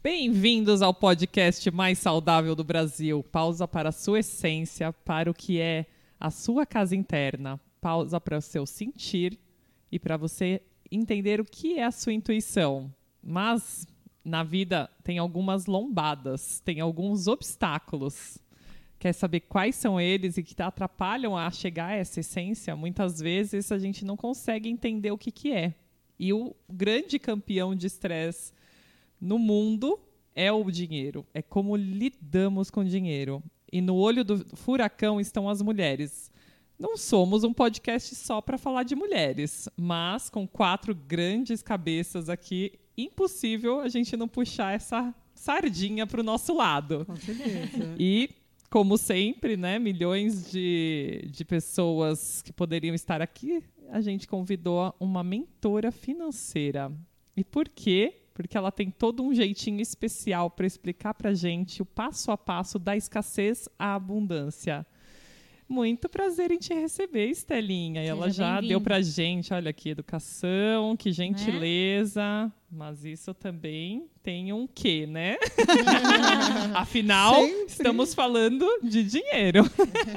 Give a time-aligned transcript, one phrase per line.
[0.00, 3.20] Bem-vindos ao podcast mais saudável do Brasil.
[3.32, 5.86] Pausa para a sua essência, para o que é
[6.20, 7.58] a sua casa interna.
[7.80, 9.36] Pausa para o seu sentir
[9.90, 12.94] e para você entender o que é a sua intuição.
[13.20, 13.88] Mas
[14.24, 18.38] na vida tem algumas lombadas, tem alguns obstáculos.
[19.00, 22.76] Quer saber quais são eles e que atrapalham a chegar a essa essência?
[22.76, 25.74] Muitas vezes a gente não consegue entender o que, que é.
[26.20, 28.52] E o grande campeão de estresse
[29.20, 29.98] no mundo
[30.34, 31.26] é o dinheiro.
[31.34, 33.42] É como lidamos com dinheiro.
[33.72, 36.30] E no olho do furacão estão as mulheres.
[36.78, 42.78] Não somos um podcast só para falar de mulheres, mas com quatro grandes cabeças aqui,
[42.96, 47.04] impossível a gente não puxar essa sardinha para o nosso lado.
[47.04, 47.96] Com certeza.
[47.98, 48.30] E,
[48.70, 55.24] como sempre, né, milhões de, de pessoas que poderiam estar aqui, a gente convidou uma
[55.24, 56.92] mentora financeira.
[57.36, 58.22] E por quê?
[58.42, 62.78] Porque ela tem todo um jeitinho especial para explicar para gente o passo a passo
[62.78, 64.86] da escassez à abundância.
[65.68, 68.02] Muito prazer em te receber, Estelinha.
[68.04, 70.96] E ela já deu pra gente, olha que educação, Né?
[70.96, 72.52] que gentileza.
[72.70, 75.36] Mas isso também tem um quê, né?
[76.74, 77.64] Afinal, Sempre.
[77.66, 79.62] estamos falando de dinheiro.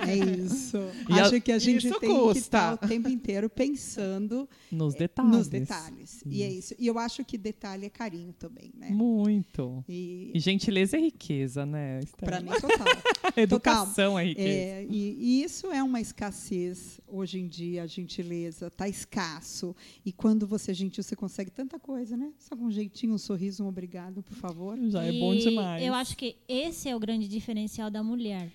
[0.05, 0.77] É isso.
[1.09, 2.39] E a- Acho que a gente tem que custa.
[2.39, 5.31] estar o tempo inteiro pensando Nos detalhes.
[5.31, 6.23] nos detalhes.
[6.25, 6.75] E é isso.
[6.77, 8.89] E eu acho que detalhe é carinho também, né?
[8.89, 9.83] Muito.
[9.87, 12.01] E E gentileza é riqueza, né?
[12.17, 12.87] para mim, total.
[13.37, 14.47] Educação é riqueza.
[14.49, 19.75] É, e, e isso é uma escassez hoje em dia, a gentileza está escasso.
[20.05, 22.29] E quando você é gentil, você consegue tanta coisa, né?
[22.41, 24.77] Só com um jeitinho, um sorriso, um obrigado, por favor.
[24.89, 25.83] Já é E bom demais.
[25.83, 28.51] Eu acho que esse é o grande diferencial da mulher,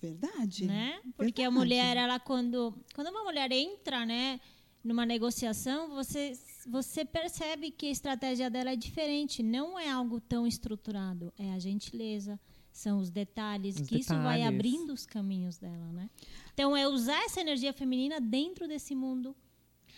[0.00, 0.66] Verdade.
[0.66, 1.00] né?
[1.16, 1.54] Porque a Verdade.
[1.58, 4.38] mulher, ela quando quando uma mulher entra, né,
[4.84, 6.32] numa negociação, você
[6.68, 11.58] você percebe que a estratégia dela é diferente, não é algo tão estruturado, é a
[11.60, 12.38] gentileza,
[12.72, 14.46] são os detalhes, Os que isso vai detalhes.
[14.48, 16.10] abrindo os caminhos dela, né?
[16.52, 19.34] Então é usar essa energia feminina dentro desse mundo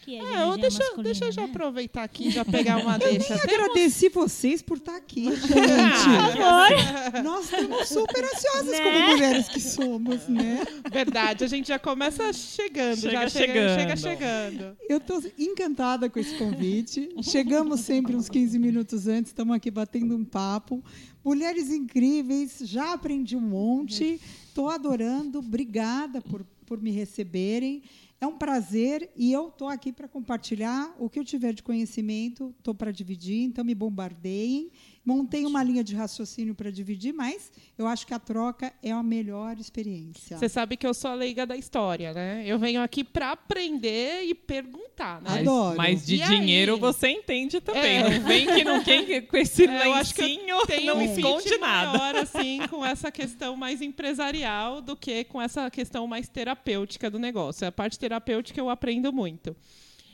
[0.05, 1.49] que é É, eu- deixa, deixa eu já né?
[1.51, 3.35] aproveitar aqui e já pegar uma deixa.
[3.35, 7.23] Eu agradeci vocês por estar aqui, gente.
[7.23, 8.81] Nós estamos super ansiosas Né?
[8.85, 10.65] como mulheres que somos, né?
[10.91, 13.79] Verdade, a gente já começa chegando, Chega já chega chegando.
[13.81, 14.77] chega chegando.
[14.89, 17.11] Eu estou encantada com esse convite.
[17.23, 20.83] Chegamos sempre uns 15 minutos antes, estamos aqui batendo um papo.
[21.25, 24.21] Mulheres incríveis, já aprendi um monte.
[24.49, 25.41] Estou adorando.
[25.41, 27.83] Obrigada por, por me receberem.
[28.21, 32.53] É um prazer e eu estou aqui para compartilhar o que eu tiver de conhecimento.
[32.59, 34.73] Estou para dividir, então me bombardeiem.
[35.05, 39.03] Montei uma linha de raciocínio para dividir, mas eu acho que a troca é a
[39.03, 40.37] melhor experiência.
[40.37, 42.43] Você sabe que eu sou a leiga da história, né?
[42.47, 45.31] Eu venho aqui pra aprender e perguntar, né?
[45.31, 45.77] Mas, Adoro.
[45.79, 46.29] mas de E aí?
[46.29, 47.99] dinheiro você entende também.
[47.99, 48.19] É.
[48.19, 51.03] Não vem que não quem com esse É, eu acho que eu Tem não um
[51.03, 51.99] esconde nada.
[51.99, 57.19] maior, assim, com essa questão mais empresarial do que com essa questão mais terapêutica do
[57.19, 57.67] negócio.
[57.67, 59.57] A parte terapêutica eu aprendo muito.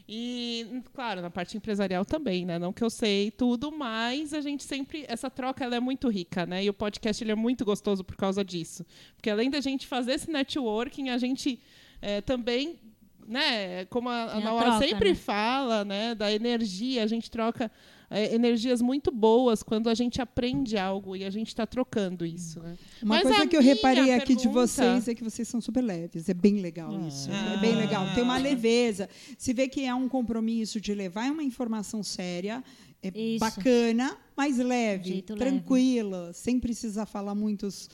[0.06, 2.59] E, claro, na parte empresarial também, né?
[2.59, 5.06] Não que eu sei tudo, mas a gente sempre.
[5.09, 6.62] Essa troca ela é muito rica, né?
[6.62, 8.84] E o podcast ele é muito gostoso por causa disso.
[9.16, 11.59] Porque além da gente fazer esse networking, a gente
[12.03, 12.78] eh, também.
[13.26, 15.14] Né, como a, a troca, sempre né?
[15.14, 17.72] fala, né, da energia, a gente troca
[18.14, 22.60] eh, energias muito boas quando a gente aprende algo e a gente está trocando isso,
[22.60, 22.76] né?
[23.02, 25.82] Uma Mas coisa que eu reparei aqui de pergunta- vocês é que vocês são super
[25.82, 26.28] leves.
[26.28, 27.28] É bem legal isso.
[27.30, 28.06] É bem legal.
[28.14, 29.08] Tem uma leveza.
[29.36, 32.62] Se vê que é um compromisso de levar uma informação séria,
[33.02, 33.41] é Isso.
[33.41, 37.91] bacana, mas leve, Jeito tranquila, sem precisar falar muitos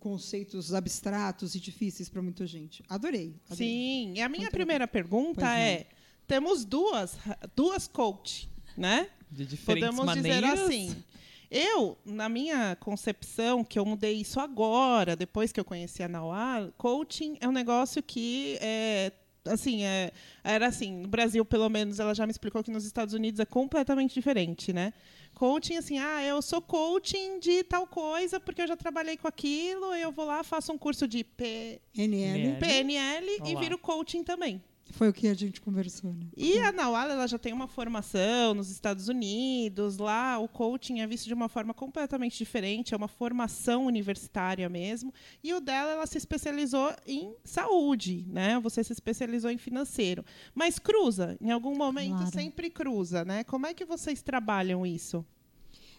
[0.00, 2.82] conceitos abstratos e difíceis para muita gente.
[2.88, 3.34] Adorei.
[3.46, 3.56] adorei.
[3.68, 5.86] Sim, e a minha primeira pergunta Pois é:
[6.26, 7.16] temos duas,
[7.54, 9.08] duas coach, né?
[9.30, 10.50] De diferentes Podemos maneiras.
[10.50, 11.04] dizer assim.
[11.50, 16.68] Eu, na minha concepção, que eu mudei isso agora, depois que eu conheci a Nauá,
[16.76, 19.12] coaching é um negócio que é
[19.46, 20.12] assim, é,
[20.44, 23.46] era assim, no Brasil, pelo menos, ela já me explicou que nos Estados Unidos é
[23.46, 24.92] completamente diferente, né?
[25.34, 29.94] Coaching, assim, ah, eu sou coaching de tal coisa porque eu já trabalhei com aquilo,
[29.94, 32.40] eu vou lá, faço um curso de P- NL.
[32.40, 32.58] NL.
[32.58, 34.62] PNL e viro coaching também.
[34.90, 36.26] Foi o que a gente conversou, né?
[36.36, 39.98] E a Nawala, ela já tem uma formação nos Estados Unidos.
[39.98, 42.94] Lá, o coaching é visto de uma forma completamente diferente.
[42.94, 45.12] É uma formação universitária mesmo.
[45.44, 48.58] E o dela, ela se especializou em saúde, né?
[48.60, 50.24] Você se especializou em financeiro.
[50.54, 52.32] Mas cruza, em algum momento Claro.
[52.32, 53.44] sempre cruza, né?
[53.44, 55.24] Como é que vocês trabalham isso?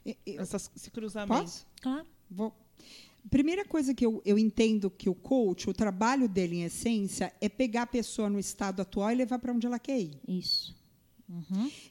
[0.05, 1.41] E- eu- Essas, esse cruzamento?
[1.43, 1.67] Posso?
[1.81, 2.05] Claro.
[2.29, 2.53] Vou.
[3.29, 7.49] Primeira coisa que eu, eu entendo que o coach, o trabalho dele em essência, é
[7.49, 10.19] pegar a pessoa no estado atual e levar para onde ela quer ir.
[10.27, 10.79] Isso.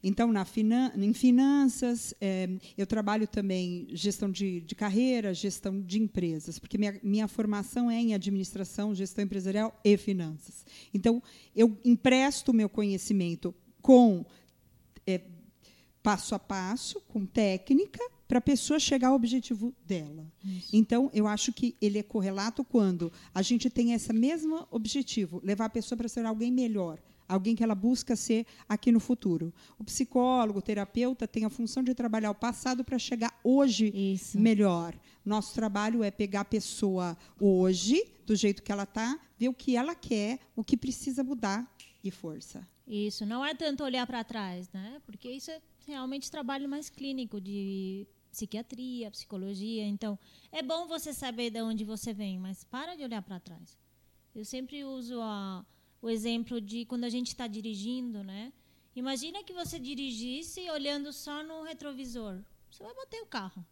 [0.02, 6.00] Então, na finan em finanças, é, eu trabalho também gestão de, de, carreira, gestão de
[6.00, 10.66] empresas, porque minha, minha formação é em administração, gestão empresarial e finanças.
[10.92, 11.22] Então,
[11.54, 14.26] eu empresto o meu conhecimento com
[15.06, 15.20] é,
[16.02, 20.30] passo a passo, com técnica, para a pessoa chegar ao objetivo dela.
[20.44, 20.68] Isso.
[20.76, 25.64] Então, eu acho que ele é correlato quando a gente tem esse mesmo objetivo, levar
[25.64, 29.52] a pessoa para ser alguém melhor, alguém que ela busca ser aqui no futuro.
[29.78, 34.38] O psicólogo, o terapeuta tem a função de trabalhar o passado para chegar hoje Isso.
[34.38, 34.94] melhor.
[35.24, 39.74] Nosso trabalho é pegar a pessoa hoje, do jeito que ela está, ver o que
[39.74, 41.66] ela quer, o que precisa mudar
[42.04, 42.66] e força.
[42.86, 45.00] Isso, não é tanto olhar para trás, né?
[45.04, 48.06] Porque isso é realmente trabalho mais clínico de
[48.38, 49.84] psiquiatria, psicologia.
[49.84, 50.16] Então,
[50.52, 53.76] é bom você saber de onde você vem, mas para de olhar para trás.
[54.34, 55.66] Eu sempre uso a
[56.00, 58.52] o exemplo de quando a gente está dirigindo, né?
[58.94, 62.40] Imagina que você dirigisse olhando só no retrovisor.
[62.70, 63.66] Você vai bater o carro.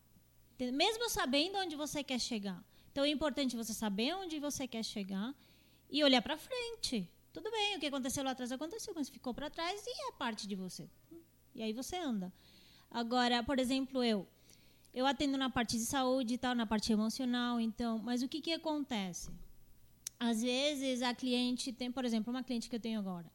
[0.58, 2.64] Mesmo sabendo onde você quer chegar.
[2.90, 5.32] Então é importante você saber onde você quer chegar
[5.88, 7.08] e olhar para frente.
[7.32, 10.48] Tudo bem, o que aconteceu lá atrás aconteceu, mas ficou para trás e é parte
[10.48, 10.88] de você.
[11.54, 12.32] E aí você anda.
[12.90, 14.26] Agora, por exemplo, eu
[14.96, 18.40] eu atendo na parte de saúde e tal, na parte emocional, então, mas o que
[18.40, 19.30] que acontece?
[20.18, 23.30] às vezes a cliente tem, por exemplo, uma cliente que eu tenho agora,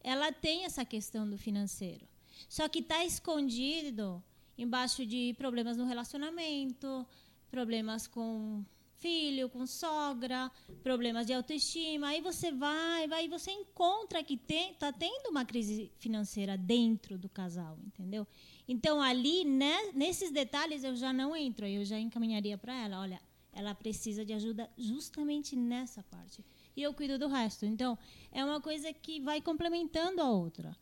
[0.00, 2.06] ela tem essa questão do financeiro,
[2.48, 4.22] só que está escondido
[4.56, 7.06] embaixo de problemas no relacionamento,
[7.50, 8.64] problemas com
[8.98, 10.50] filho, com sogra,
[10.82, 12.08] problemas de autoestima.
[12.08, 17.28] Aí você vai, vai, e você encontra que está tendo uma crise financeira dentro do
[17.28, 18.26] casal, entendeu?
[18.68, 23.20] Então ali, né, nesses detalhes eu já não entro, eu já encaminharia para ela, olha,
[23.52, 26.44] ela precisa de ajuda justamente nessa parte.
[26.74, 27.66] E eu cuido do resto.
[27.66, 27.98] Então,
[28.30, 30.74] é uma coisa que vai complementando a outra.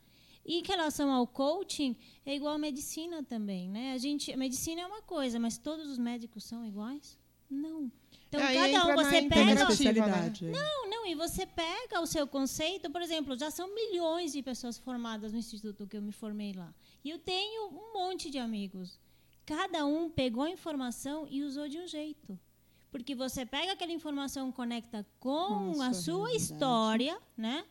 [0.45, 3.93] E em relação ao coaching, é igual a medicina também, né?
[3.93, 7.19] A gente, a medicina é uma coisa, mas todos os médicos são iguais?
[7.51, 7.91] Não.
[8.29, 9.63] Então, Aí cada um você pega.
[9.63, 10.45] Especialidade.
[10.47, 14.79] Não, não, e você pega o seu conceito, por exemplo, já são milhões de pessoas
[14.79, 16.73] formadas no instituto que eu me formei lá.
[17.05, 18.99] E eu tenho um monte de amigos.
[19.47, 22.39] Cada um pegou a informação e usou de um jeito.
[22.91, 27.65] Porque você pega aquela informação, conecta com Nossa, a sua história, né?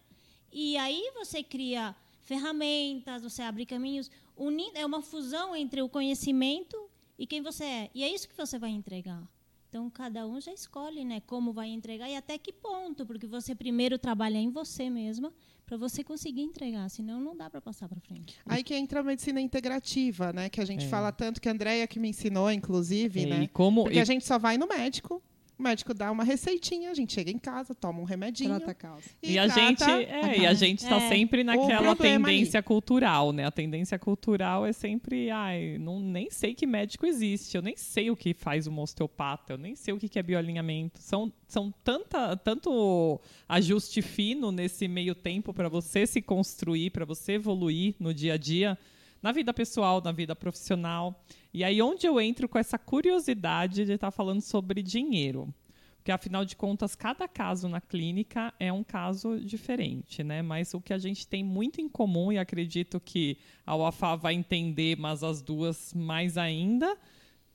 [0.51, 4.09] E aí você cria ferramentas, você abre caminhos.
[4.35, 7.91] Unindo, é uma fusão entre o conhecimento e quem você é.
[7.93, 9.27] E é isso que você vai entregar.
[9.67, 13.53] Então, cada um já escolhe né, como vai entregar e até que ponto, porque você
[13.53, 15.31] primeiro trabalha em você mesma
[15.69, 18.35] para você conseguir entregar, senão não dá para passar para frente.
[18.43, 20.89] Aí que entra a medicina integrativa, né, que a gente é.
[20.89, 23.49] fala tanto, que a Andrea que me ensinou, inclusive, é, né?
[23.53, 24.01] Como, porque e...
[24.01, 25.21] a gente só vai no médico,
[25.59, 28.55] o médico dá uma receitinha, a gente chega em casa, toma um remedinho.
[28.55, 29.09] Trata a causa.
[29.21, 31.09] E, e a gente, é, a e a gente está é.
[31.09, 33.45] sempre naquela tendência cultural, né?
[33.45, 38.09] A tendência cultural é sempre, ai, não, nem sei que médico existe, eu nem sei
[38.09, 41.01] o que faz um osteopata, eu nem sei o que é bioalinhamento.
[41.01, 47.33] São, são tanta, tanto ajuste fino nesse meio tempo para você se construir, para você
[47.33, 48.77] evoluir no dia a dia
[49.21, 51.21] na vida pessoal, na vida profissional.
[51.53, 55.53] E aí onde eu entro com essa curiosidade de estar falando sobre dinheiro.
[55.97, 60.41] Porque, afinal de contas, cada caso na clínica é um caso diferente, né?
[60.41, 64.33] Mas o que a gente tem muito em comum, e acredito que a UAFA vai
[64.33, 66.97] entender, mas as duas mais ainda,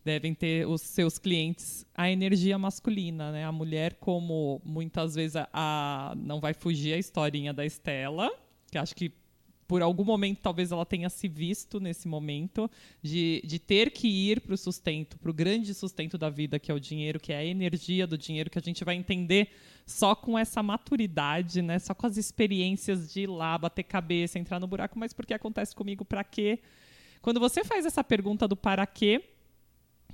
[0.04, 3.44] devem ter os seus clientes a energia masculina, né?
[3.44, 8.30] A mulher, como muitas vezes a, a não vai fugir a historinha da Estela,
[8.70, 9.10] que acho que
[9.66, 12.70] por algum momento talvez ela tenha se visto nesse momento
[13.02, 16.70] de, de ter que ir para o sustento, para o grande sustento da vida, que
[16.70, 19.48] é o dinheiro, que é a energia do dinheiro, que a gente vai entender
[19.86, 21.78] só com essa maturidade, né?
[21.78, 25.74] só com as experiências de ir lá, bater cabeça, entrar no buraco, mas porque acontece
[25.74, 26.58] comigo, para quê?
[27.20, 29.22] Quando você faz essa pergunta do para quê,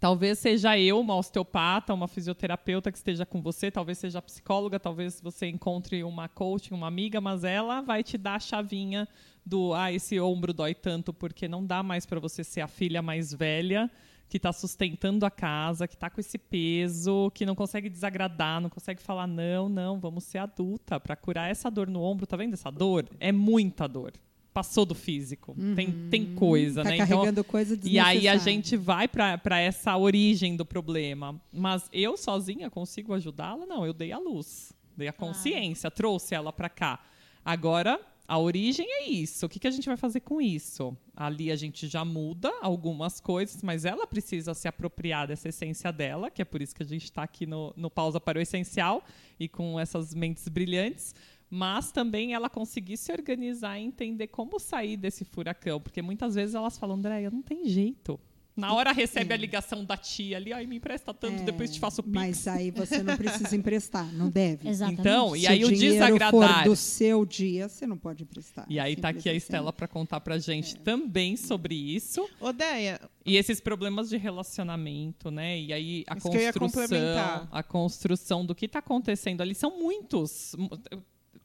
[0.01, 5.21] Talvez seja eu, uma osteopata, uma fisioterapeuta que esteja com você, talvez seja psicóloga, talvez
[5.21, 9.07] você encontre uma coach, uma amiga, mas ela vai te dar a chavinha
[9.45, 13.03] do ah, esse ombro dói tanto porque não dá mais para você ser a filha
[13.03, 13.91] mais velha
[14.31, 18.71] que está sustentando a casa, que está com esse peso, que não consegue desagradar, não
[18.71, 22.29] consegue falar não, não, vamos ser adulta para curar essa dor no ombro.
[22.29, 23.09] Tá vendo essa dor?
[23.19, 24.13] É muita dor.
[24.53, 25.55] Passou do físico.
[25.59, 25.75] Uhum.
[25.75, 26.99] Tem, tem coisa, tá né?
[26.99, 31.41] Carregando então, coisa E aí a gente vai para essa origem do problema.
[31.53, 33.67] Mas eu sozinha consigo ajudá-la?
[33.67, 35.91] Não, eu dei a luz, dei a consciência, ah.
[35.91, 37.01] trouxe ela para cá.
[37.45, 39.45] Agora a origem é isso.
[39.45, 40.97] O que, que a gente vai fazer com isso?
[41.17, 46.31] Ali a gente já muda algumas coisas, mas ela precisa se apropriar dessa essência dela,
[46.31, 49.03] que é por isso que a gente está aqui no, no Pausa para o Essencial
[49.37, 51.13] e com essas mentes brilhantes.
[51.51, 56.55] mas também ela conseguir se organizar e entender como sair desse furacão, porque muitas vezes
[56.55, 58.21] elas falam, Andréia, não tem jeito.
[58.57, 59.35] Na hora recebe É.
[59.35, 62.15] a ligação da tia ali, ai, me empresta tanto, É, depois te faço pix.
[62.15, 64.69] Mas aí você não precisa emprestar, não deve.
[64.69, 65.01] Exatamente.
[65.01, 66.31] Então, e Se aí o desagradar.
[66.63, 68.67] for do seu dia, você não pode emprestar.
[68.69, 69.39] E aí tá aqui a assim.
[69.39, 70.79] Estela para contar pra gente É.
[70.81, 75.59] também sobre isso Odeia, e esses problemas de relacionamento, né?
[75.59, 77.49] E aí a Isso que eu ia construção, complementar.
[77.51, 80.55] a construção do que tá acontecendo ali são muitos.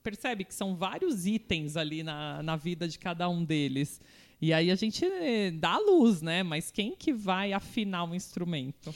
[0.04, 4.00] Percebe que são vários itens ali na, na vida de cada um deles.
[4.42, 6.44] E aí a gente eh, dá a luz, né?
[6.44, 8.94] Mas quem que vai afinar o instrumento?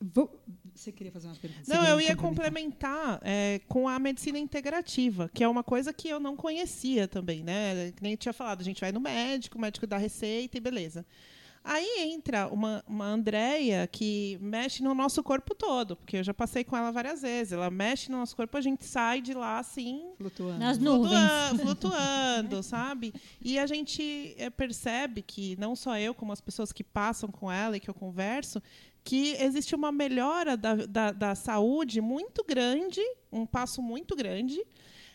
[0.00, 0.30] Vou-
[0.74, 1.64] Você queria fazer uma pergunta?
[1.64, 3.18] Você Não, eu ia complementar?
[3.18, 7.42] complementar é, com a medicina integrativa, que é uma coisa que eu não conhecia também,
[7.44, 7.92] né?
[7.94, 11.06] Que nem tinha falado, a gente vai no médico, o médico dá receita e beleza.
[11.64, 16.64] Aí entra uma, uma Andréia que mexe no nosso corpo todo, porque eu já passei
[16.64, 17.52] com ela várias vezes.
[17.52, 20.58] Ela mexe no nosso corpo, a gente sai de lá assim, Flutuando.
[20.58, 21.12] Nas nuvens.
[21.60, 23.14] Flutua- flutuando, sabe?
[23.40, 27.50] E a gente eh, percebe que, não só eu, como as pessoas que passam com
[27.50, 28.60] ela e que eu converso,
[29.04, 33.00] que existe uma melhora da, da, da saúde muito grande,
[33.32, 34.60] um passo muito grande.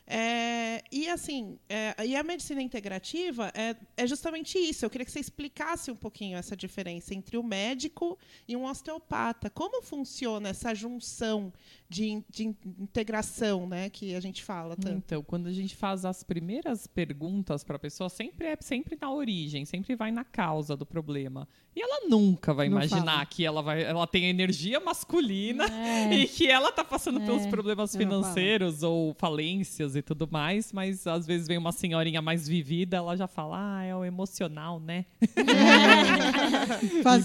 [0.09, 4.85] É, e assim, é, e a medicina integrativa é, é justamente isso.
[4.85, 9.49] Eu queria que você explicasse um pouquinho essa diferença entre o médico e um osteopata.
[9.49, 11.51] Como funciona essa junção
[11.89, 14.97] de, de in- integração, né, que a gente fala tanto?
[15.05, 19.11] Então, quando a gente faz as primeiras perguntas para a pessoa, sempre é sempre na
[19.11, 21.47] origem, sempre vai na causa do problema.
[21.75, 23.25] E ela nunca vai Não imaginar fala.
[23.27, 26.11] que ela vai, ela tem energia masculina É.
[26.17, 27.49] e que ela tá passando pelos É.
[27.49, 28.11] problemas Não fala.
[28.23, 33.15] financeiros ou falências e tudo mais, mas às vezes vem uma senhorinha mais vivida, ela
[33.15, 35.05] já fala: "Ah, é o emocional, né?"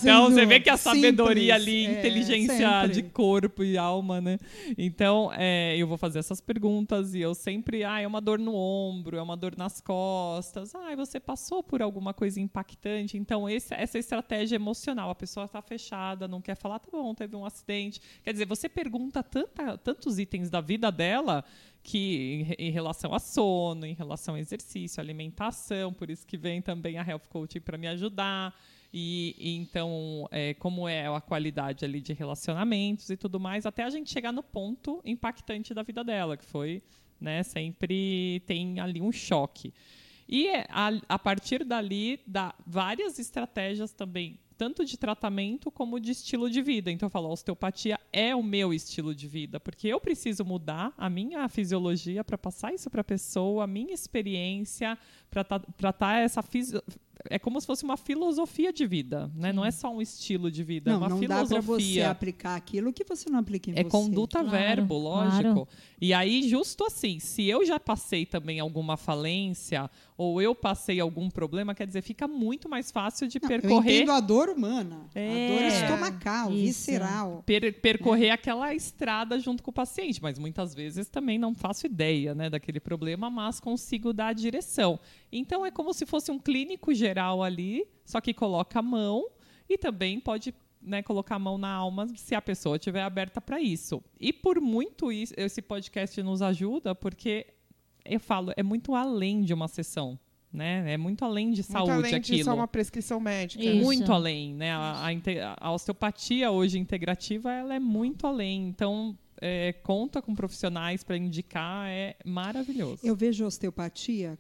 [0.03, 2.93] Então você vê que a sabedoria simples, ali, é, inteligência sempre.
[2.93, 4.39] de corpo e alma, né?
[4.77, 8.55] Então, é, eu vou fazer essas perguntas e eu sempre, ah, é uma dor no
[8.55, 13.17] ombro, é uma dor nas costas, ah, você passou por alguma coisa impactante.
[13.17, 17.37] Então, esse- essa estratégia emocional, a pessoa está fechada, não quer falar, tá bom, teve
[17.37, 18.01] um acidente.
[18.23, 21.45] Quer dizer, você pergunta tanta- tantos itens da vida dela
[21.83, 26.63] que em, em relação a sono, em relação a exercício, alimentação, por isso que vem
[26.63, 28.55] também a Health Coaching para me ajudar.
[28.93, 33.91] E, então, é, como é a qualidade ali de relacionamentos e tudo mais, até a
[33.91, 36.83] gente chegar no ponto impactante da vida dela, que foi,
[37.19, 39.73] né, sempre tem ali um choque.
[40.29, 46.13] E é, a, a partir dali, dá várias estratégias também, tanto de tratamento como de
[46.13, 46.91] estilo de vida.
[46.91, 50.93] Então, eu falo, a osteopatia é o meu estilo de vida, porque eu preciso mudar
[50.99, 54.99] a minha fisiologia para passar isso para a pessoa, a minha experiência,
[55.33, 55.45] para
[55.79, 56.79] tratar essa fisi-
[57.31, 59.53] é como se fosse uma filosofia de vida, né?
[59.53, 62.11] Não é só um estilo de vida, é Não, uma não dá para você filosofia.
[62.11, 63.89] aplicar aquilo que você não aplica em É você.
[63.91, 65.43] conduta Claro, verbo, lógico.
[65.43, 65.69] claro.
[66.01, 71.31] E aí, justo assim, se eu já passei também alguma falência ou eu passei algum
[71.31, 75.07] problema, quer dizer, fica muito mais fácil de Não, Eu percorrer entendo a dor humana,
[75.15, 75.49] a É.
[75.49, 76.61] dor estomacal, Isso.
[76.91, 77.43] visceral.
[77.47, 82.35] per- percorrer aquela estrada junto com o paciente, mas muitas vezes também não faço ideia
[82.35, 84.99] né, daquele problema, mas consigo dar a direção.
[85.33, 89.27] Então é como se fosse um clínico geral ali, só que coloca a mão
[89.69, 93.61] e também pode né, colocar a mão na alma se a pessoa estiver aberta para
[93.61, 94.03] isso.
[94.21, 97.47] E por muito isso, esse podcast nos ajuda, porque
[98.05, 100.19] eu falo, é muito além de uma sessão.
[100.53, 100.93] Né?
[100.93, 102.37] É muito além de Muito saúde além aquilo.
[102.37, 103.65] de só uma prescrição médica.
[103.65, 103.83] Isso.
[103.83, 104.71] Muito além, né?
[104.73, 108.69] A, a a osteopatia hoje integrativa, ela é muito além.
[108.69, 113.01] Então, é, conta com profissionais para indicar, é maravilhoso.
[113.05, 114.39] Eu vejo a osteopatia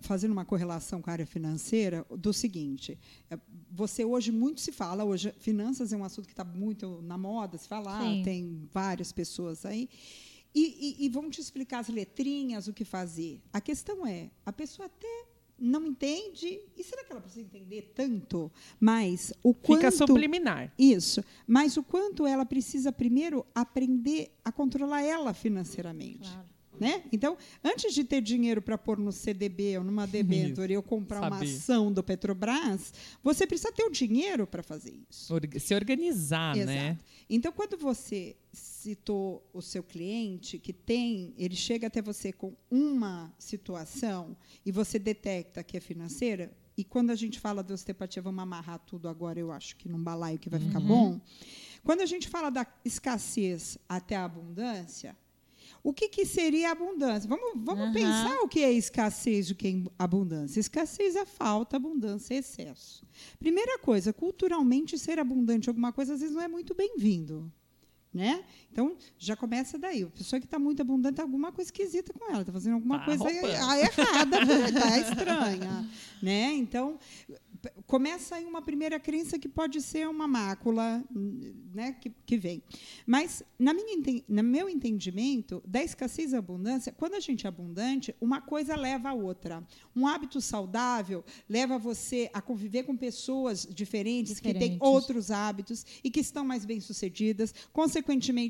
[0.00, 2.98] fazendo uma correlação com a área financeira do seguinte:
[3.30, 3.38] é,
[3.70, 7.58] você hoje muito se fala, hoje finanças é um assunto que está muito na moda,
[7.58, 8.22] se falar, Sim.
[8.24, 9.90] tem várias pessoas aí.
[10.54, 13.42] E, e- e vão te explicar as letrinhas, o que fazer.
[13.52, 15.26] A questão é, a pessoa até
[15.64, 18.52] não entende, e será que ela precisa entender tanto?
[18.78, 19.96] Mas o Fica quanto...
[19.96, 20.72] subliminar.
[20.78, 21.24] Isso.
[21.46, 26.30] Mas o quanto ela precisa primeiro aprender a controlar ela financeiramente.
[26.30, 26.53] Claro.
[26.80, 27.04] Né?
[27.12, 31.30] Então, antes de ter dinheiro para pôr no CDB ou numa debênture eu comprar uma
[31.38, 31.54] Sabia.
[31.56, 35.32] ação do Petrobras, você precisa ter o dinheiro para fazer isso.
[35.32, 36.88] Orga- se organizar, né?
[36.88, 37.04] Exato.
[37.30, 43.32] Então, quando você citou o seu cliente que tem, ele chega até você com uma
[43.38, 48.42] situação e você detecta que é financeira, e quando a gente fala de osteopatia, vamos
[48.42, 51.20] amarrar tudo agora, eu acho que num balaio que vai ficar bom.
[51.84, 55.16] Quando a gente fala da escassez até a abundância,
[55.84, 57.28] o que, que seria abundância?
[57.28, 57.92] Vamos, vamos Aham.
[57.92, 60.58] pensar o que é escassez e o que é abundância.
[60.58, 63.06] Escassez é falta, abundância é excesso.
[63.38, 67.52] Primeira coisa, culturalmente, ser abundante em alguma coisa às vezes não é muito bem-vindo.
[68.14, 68.44] Né?
[68.70, 70.04] Então, já começa daí.
[70.04, 73.06] A pessoa que está muito abundante, alguma coisa esquisita com ela, está fazendo alguma Tá
[73.06, 75.90] coisa errada, está estranha.
[76.22, 76.52] Né?
[76.52, 76.96] Então,
[77.86, 82.62] começa aí uma primeira crença que pode ser uma mácula né, que, que vem.
[83.06, 88.14] Mas, na minha, no meu entendimento, da escassez à abundância, quando a gente é abundante,
[88.20, 89.66] uma coisa leva a outra.
[89.94, 94.80] Um hábito saudável leva você a conviver com pessoas diferentes, que têm Diferentes.
[94.80, 97.54] outros hábitos e que estão mais bem-sucedidas.
[97.72, 98.03] Consequentemente,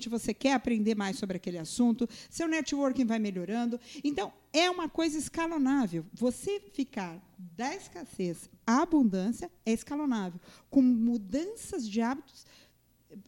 [0.08, 3.80] você quer aprender mais sobre aquele assunto, seu networking vai melhorando.
[4.02, 6.04] Então, é uma coisa escalonável.
[6.12, 12.44] Você ficar da escassez à abundância é escalonável, com mudanças de hábitos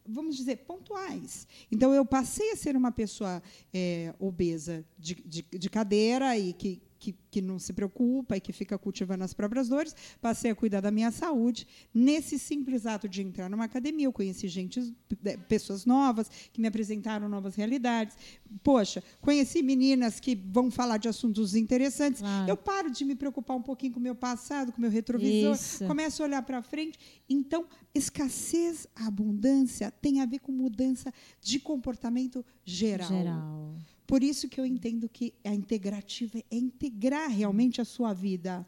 [0.05, 1.47] vamos dizer, pontuais.
[1.71, 3.41] Então, eu passei a ser uma pessoa
[3.73, 8.51] é, obesa de, de, de cadeira e que, que, que não se preocupa e que
[8.51, 11.67] fica cultivando as próprias dores, passei a cuidar da minha saúde.
[11.93, 14.93] Nesse simples ato de entrar numa academia, eu conheci gente,
[15.25, 18.15] eh, pessoas novas que me apresentaram novas realidades.
[18.63, 22.21] Poxa, conheci meninas que vão falar de assuntos interessantes.
[22.21, 22.49] Claro.
[22.49, 25.53] Eu paro de me preocupar um pouquinho com o meu passado, com o meu retrovisor,
[25.53, 25.85] Isso.
[25.85, 26.97] começo a olhar para frente.
[27.29, 33.09] Então, escassez, abundância tem a ver com mudança de comportamento geral.
[33.09, 33.75] Geral.
[34.07, 38.65] Por isso que eu entendo que a integrativa é integrar realmente a sua vida,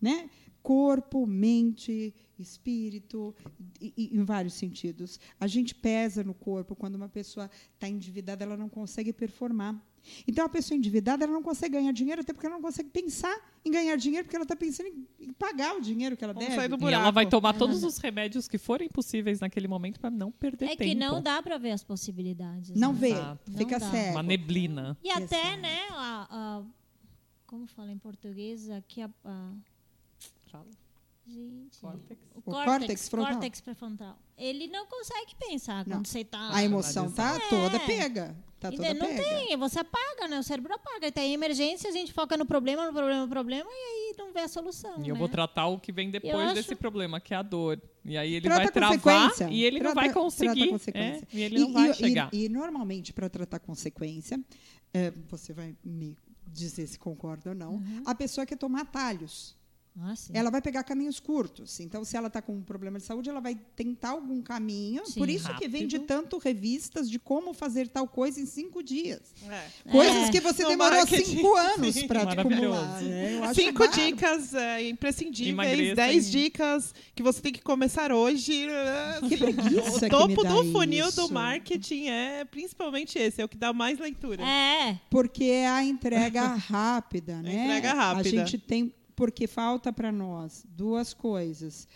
[0.00, 0.28] né?
[0.62, 3.34] Corpo, mente, espírito,
[3.80, 5.18] e- e- em vários sentidos.
[5.38, 9.80] A gente pesa no corpo quando uma pessoa está endividada, ela não consegue performar.
[10.26, 13.36] Então, a pessoa endividada, ela não consegue ganhar dinheiro, até porque ela não consegue pensar
[13.64, 14.88] em ganhar dinheiro, porque ela está pensando
[15.20, 16.60] em, pagar o dinheiro que ela Vamos deve.
[16.60, 20.10] sair do E ela vai tomar todos os remédios que forem possíveis naquele momento para
[20.10, 20.82] não perder É tempo.
[20.82, 22.70] que não dá para ver as possibilidades.
[22.70, 22.98] Não né?
[22.98, 23.52] vê, Exato.
[23.52, 24.10] fica Não cego.
[24.12, 24.96] Uma neblina.
[25.04, 25.60] E até, Exato.
[25.62, 26.62] né, a, a-
[27.46, 29.52] como fala em português, aqui a, a-
[30.50, 30.66] Fala.
[31.26, 32.20] Gente, Córtex.
[32.34, 33.32] o O córtex, córtex frontal.
[33.32, 34.18] córtex pré-frontal.
[34.36, 35.96] Ele não consegue pensar Não.
[35.98, 37.48] quando você tá A emoção tá É.
[37.48, 38.36] toda pega.
[38.58, 39.22] Tá toda não pega.
[39.22, 40.38] tem, você apaga, né?
[40.38, 41.10] O cérebro apaga.
[41.10, 44.40] Tem emergência, a gente foca no problema, no problema, no problema, e aí não vê
[44.40, 45.02] a solução.
[45.02, 45.18] E eu né?
[45.18, 47.80] vou tratar o que vem depois acho- desse problema, que é a dor.
[48.04, 48.98] E aí ele Trata vai travar
[49.30, 49.48] consequência.
[49.54, 50.68] e ele não Trata- vai trata a conseguir.
[50.68, 51.28] consequência.
[51.32, 52.28] é, e ele não vai chegar.
[52.34, 54.38] E, normalmente, para tratar consequência,
[54.92, 58.02] é, você vai me dizer se concorda ou não, Uhum.
[58.04, 59.56] a pessoa quer tomar atalhos.
[60.02, 60.14] Ah.
[60.32, 61.78] Ela vai pegar caminhos curtos.
[61.80, 65.04] Então, se ela está com um problema de saúde, ela vai tentar algum caminho.
[65.04, 65.18] Sim.
[65.18, 66.06] Por isso que vende Rápido.
[66.06, 69.20] tanto revistas de como fazer tal coisa em cinco dias.
[69.48, 69.90] É.
[69.90, 73.02] Coisas que você No demorou marketing, cinco anos para acumular.
[73.02, 73.52] Né?
[73.52, 74.00] Cinco bárbaro.
[74.06, 78.66] dicas é, imprescindíveis, Emagreça 10 em- dicas que você tem que começar hoje.
[79.28, 81.20] Que preguiça O que topo me dá do funil isso.
[81.20, 84.42] do marketing é principalmente esse, é o que dá mais leitura.
[84.42, 87.50] É, Porque é a entrega rápida, né?
[87.66, 88.28] entrega rápida.
[88.42, 91.86] A gente tem porque falta para nós duas coisas: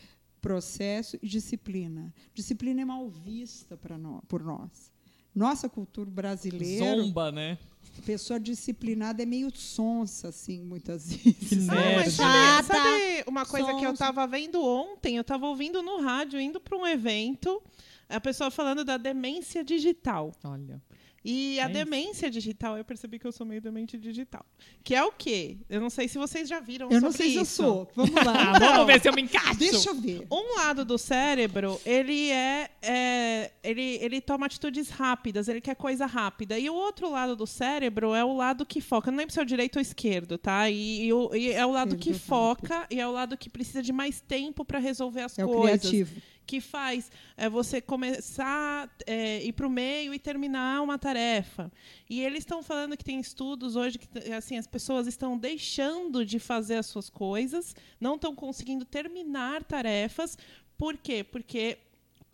[0.43, 2.13] processo e disciplina.
[2.35, 4.93] Disciplina é mal vista para nós, por nós.
[5.35, 7.57] Nossa cultura brasileira, Zomba, né?
[8.05, 11.67] pessoa disciplinada é meio sonsa, assim, muitas vezes.
[11.67, 11.97] Não, Nerd.
[11.97, 14.05] mas sabe, sabe uma coisa que eu sonsa.
[14.05, 15.17] tava vendo ontem?
[15.17, 17.63] Eu tava ouvindo no rádio, indo para um evento,
[18.07, 20.31] a pessoa falando da demência digital.
[20.45, 20.79] Olha.
[21.25, 21.73] E a É isso.
[21.73, 24.45] demência digital, eu percebi que eu sou meio demente digital.
[24.83, 25.57] Que é o quê?
[25.71, 27.63] Eu não sei se vocês já viram Eu não sobre sei se eu isso.
[27.63, 27.91] sou.
[27.95, 28.35] Vamos lá.
[28.55, 29.59] Ah, vamos ver se eu me encaixo.
[29.59, 30.27] Deixa eu ver.
[30.31, 36.05] Um lado do cérebro, ele é, é- ele, ele toma atitudes rápidas, ele quer coisa
[36.05, 36.59] rápida.
[36.59, 39.11] E o outro lado do cérebro é o lado que foca.
[39.11, 40.69] Não lembro se é o direito ou esquerdo, tá?
[40.69, 43.83] E, e o- e é o lado que foca e é o lado que precisa
[43.83, 45.81] de mais tempo para resolver as É o coisas.
[45.81, 46.21] criativo.
[46.47, 51.71] Que faz é, você começar, é, ir para o meio e terminar uma tarefa.
[52.09, 56.39] E eles estão falando que tem estudos hoje que assim, as pessoas estão deixando de
[56.39, 60.37] fazer as suas coisas, não estão conseguindo terminar tarefas.
[60.77, 61.25] Por quê?
[61.25, 61.79] Porque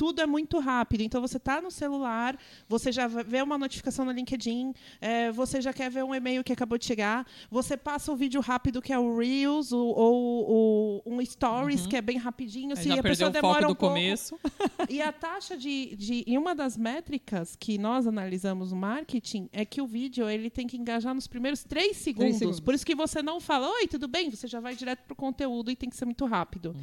[0.00, 1.02] tudo é muito rápido.
[1.02, 2.34] Então você está no celular,
[2.66, 6.54] você já vê uma notificação no LinkedIn, é, você já quer ver um e-mail que
[6.54, 11.22] acabou de chegar, você passa o vídeo rápido que é o Reels ou o, um
[11.22, 12.74] Stories que é bem rapidinho.
[12.76, 14.40] Se já a pessoa demora do um pouco, começo.
[14.88, 16.24] e a taxa de, de.
[16.26, 20.66] E uma das métricas que nós analisamos no marketing é que o vídeo ele tem
[20.66, 22.38] que engajar nos primeiros três segundos.
[22.38, 22.60] segundos.
[22.60, 24.30] Por isso que você não fala, oi, tudo bem?
[24.30, 26.74] Você já vai direto pro conteúdo e tem que ser muito rápido.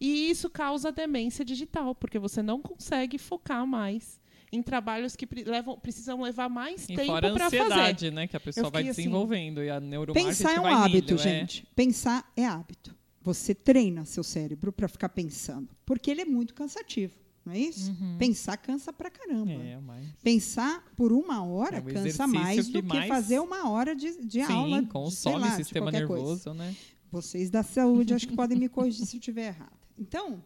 [0.00, 4.20] E isso causa demência digital, porque você não consegue focar mais
[4.52, 7.60] em trabalhos que levam, precisam levar mais E tempo fora a para fazer.
[7.62, 8.26] ansiedade, né?
[8.28, 9.62] Que a pessoa vai assim, desenvolvendo.
[9.62, 11.22] e a neuromarketing Pensar é um vai hábito, milho, é.
[11.22, 11.66] gente.
[11.74, 12.94] Pensar é hábito.
[13.22, 17.90] Você treina seu cérebro para ficar pensando, porque ele é muito cansativo, não é isso?
[18.18, 19.50] Pensar cansa pra caramba.
[19.50, 20.06] É, mas...
[20.22, 24.18] Pensar por uma hora É o cansa mais do que mais- fazer uma hora de,
[24.26, 24.52] de aula.
[24.54, 26.22] Sim, de, sei consome lá, o de sistema qualquer coisa.
[26.22, 26.76] nervoso, né?
[27.10, 29.72] Vocês da saúde acho que podem me corrigir se eu estiver errada.
[29.98, 30.42] Então,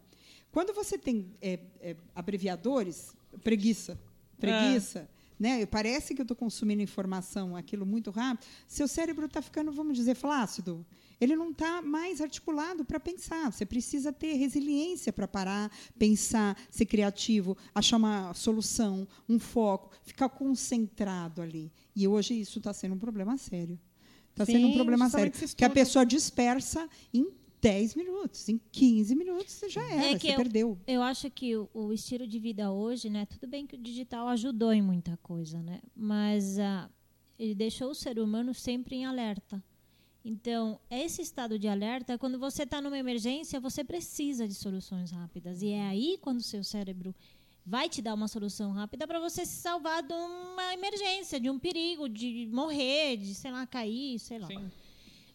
[0.51, 3.99] quando você tem é, é, abreviadores, preguiça.
[4.39, 5.09] preguiça,
[5.39, 5.65] né?
[5.67, 8.47] Parece que eu estou consumindo informação, aquilo muito rápido.
[8.67, 10.85] Seu cérebro está ficando, vamos dizer, flácido.
[11.21, 13.53] Ele não está mais articulado para pensar.
[13.53, 20.29] Você precisa ter resiliência para parar, pensar, ser criativo, achar uma solução, um foco, ficar
[20.29, 21.73] concentrado ali.
[21.95, 23.79] E hoje isso está sendo um problema sério.
[24.31, 25.33] Está sendo um problema sério.
[25.35, 27.29] esse Que a pessoa dispersa em
[27.61, 30.79] 10 minutos, em 15 minutos você já era, É que você eu- perdeu.
[30.87, 33.27] Eu acho que o, o estilo de vida hoje, né?
[33.27, 35.81] Tudo bem que o digital ajudou em muita coisa, né?
[35.97, 36.89] Mas ah,
[37.39, 39.63] ele deixou o ser humano sempre em alerta.
[40.25, 45.63] Então, esse estado de alerta, quando você está numa emergência, você precisa de soluções rápidas.
[45.63, 47.15] E é aí quando o seu cérebro
[47.65, 51.59] vai te dar uma solução rápida para você se salvar de uma emergência, de um
[51.59, 54.47] perigo, de morrer, de, sei lá, cair, sei lá.
[54.49, 54.71] Sim.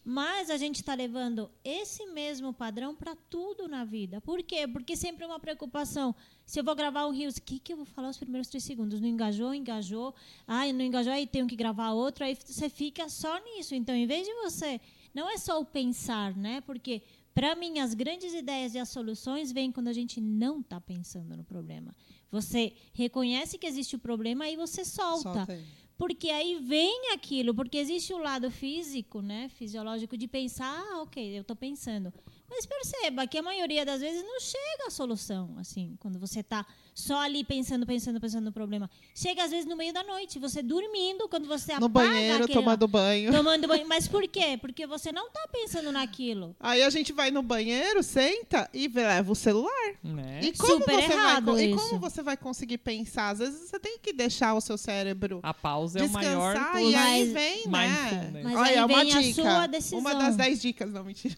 [0.04, 4.20] Mas a gente está levando esse mesmo padrão para tudo na vida.
[4.20, 4.68] Por quê?
[4.68, 6.14] Porque sempre é uma preocupação.
[6.44, 8.64] Se eu vou gravar um Rios, o que, que eu vou falar os primeiros três
[8.64, 9.00] segundos?
[9.00, 9.54] Não engajou?
[9.54, 10.14] Engajou.
[10.46, 12.22] Ai, não engajou, aí tenho que gravar outro.
[12.22, 13.74] Aí você fica só nisso.
[13.74, 14.78] Então, em vez de você.
[15.14, 16.60] Não é só o pensar, né?
[16.60, 17.00] Porque,
[17.32, 21.36] para mim, as grandes ideias e as soluções vêm quando a gente não está pensando
[21.36, 21.94] no problema.
[22.32, 25.46] Você reconhece que existe o problema e você solta.
[25.46, 25.64] Solta.
[25.96, 31.36] Porque aí vem aquilo, porque existe o lado físico, né, fisiológico de pensar, ah, ok,
[31.36, 32.12] eu estou pensando.
[32.48, 36.66] Mas perceba que a maioria das vezes não chega a solução, assim, quando você está
[36.94, 38.88] só ali pensando, pensando, pensando no problema.
[39.14, 42.52] Chega às vezes no meio da noite, você dormindo, quando você No apaga banheiro, aquele-
[42.58, 43.32] tomando banho.
[43.32, 43.86] tomando banho.
[43.88, 44.56] Mas por quê?
[44.60, 46.54] Porque você não está pensando naquilo.
[46.60, 49.94] Aí a gente vai no banheiro, senta e leva o celular.
[50.02, 50.40] Né?
[50.42, 51.76] E como, Super você vai, errado e isso.
[51.88, 53.30] como você vai conseguir pensar?
[53.30, 56.94] Às vezes você tem que deixar o seu cérebro A pausa é o maior e
[56.94, 58.30] aí vem, né?
[58.44, 59.42] Mas Olha, aí uma vem a dica.
[59.42, 59.98] sua decisão.
[59.98, 61.34] Uma das 10 dicas, não, mentira.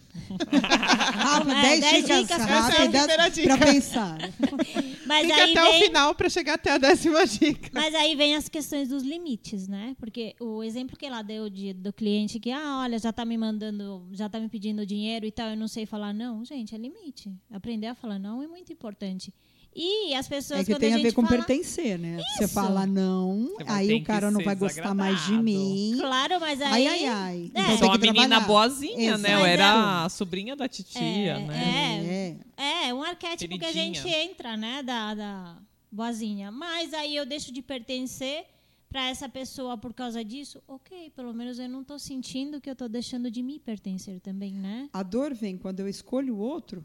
[0.61, 3.57] Ah, É, 10 dez dicas, dicas pra Essa é a rápidas dica.
[3.57, 4.17] para pensar.
[5.07, 5.81] Mas Fica aí até vem...
[5.81, 7.69] o final pra chegar até a décima dica.
[7.73, 9.95] Mas aí vem as questões dos limites, né?
[9.99, 13.37] Porque o exemplo que ela deu de, do cliente que, ah, olha, já tá me
[13.37, 16.43] mandando, já tá me pedindo dinheiro e tal, eu não sei falar não.
[16.45, 17.31] Gente, é limite.
[17.51, 19.33] Aprender a falar não é muito importante.
[19.79, 21.37] E as pessoas, É que quando tem a a gente ver com fala...
[21.37, 22.17] pertencer, né?
[22.35, 22.53] Você Isso.
[22.55, 25.95] fala não, Você aí o cara não vai gostar mais de mim.
[25.99, 26.87] Claro, mas Ai, aí...
[26.87, 27.51] ai, ai.
[27.53, 27.59] É.
[27.61, 29.33] Então Sou tem a que menina boazinha, né?
[29.35, 29.45] Eu Exato.
[29.45, 32.37] era a sobrinha da titia, É, né?
[32.57, 32.87] É.
[32.87, 34.01] É, um arquétipo que a Queridinha.
[34.01, 35.57] gente entra, né, da, da
[35.91, 36.49] boazinha.
[36.51, 38.45] Mas aí eu deixo de pertencer
[38.89, 40.59] para essa pessoa por causa disso.
[40.67, 44.53] Ok, pelo menos eu não tô sentindo que eu tô deixando de me pertencer também,
[44.53, 44.89] né?
[44.91, 46.83] A dor vem quando eu escolho o outro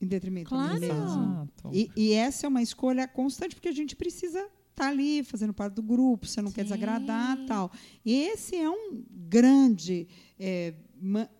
[0.00, 0.74] em detrimento de Claro.
[0.74, 0.96] mim mesmo.
[1.04, 1.70] Exato.
[1.72, 5.74] E, e essa é uma escolha constante, porque a gente precisa estar ali, fazendo parte
[5.74, 6.68] do grupo, você não quer Sim.
[6.68, 7.72] desagradar tal.
[8.04, 10.06] E esse é um grande,
[10.38, 11.30] é, uma,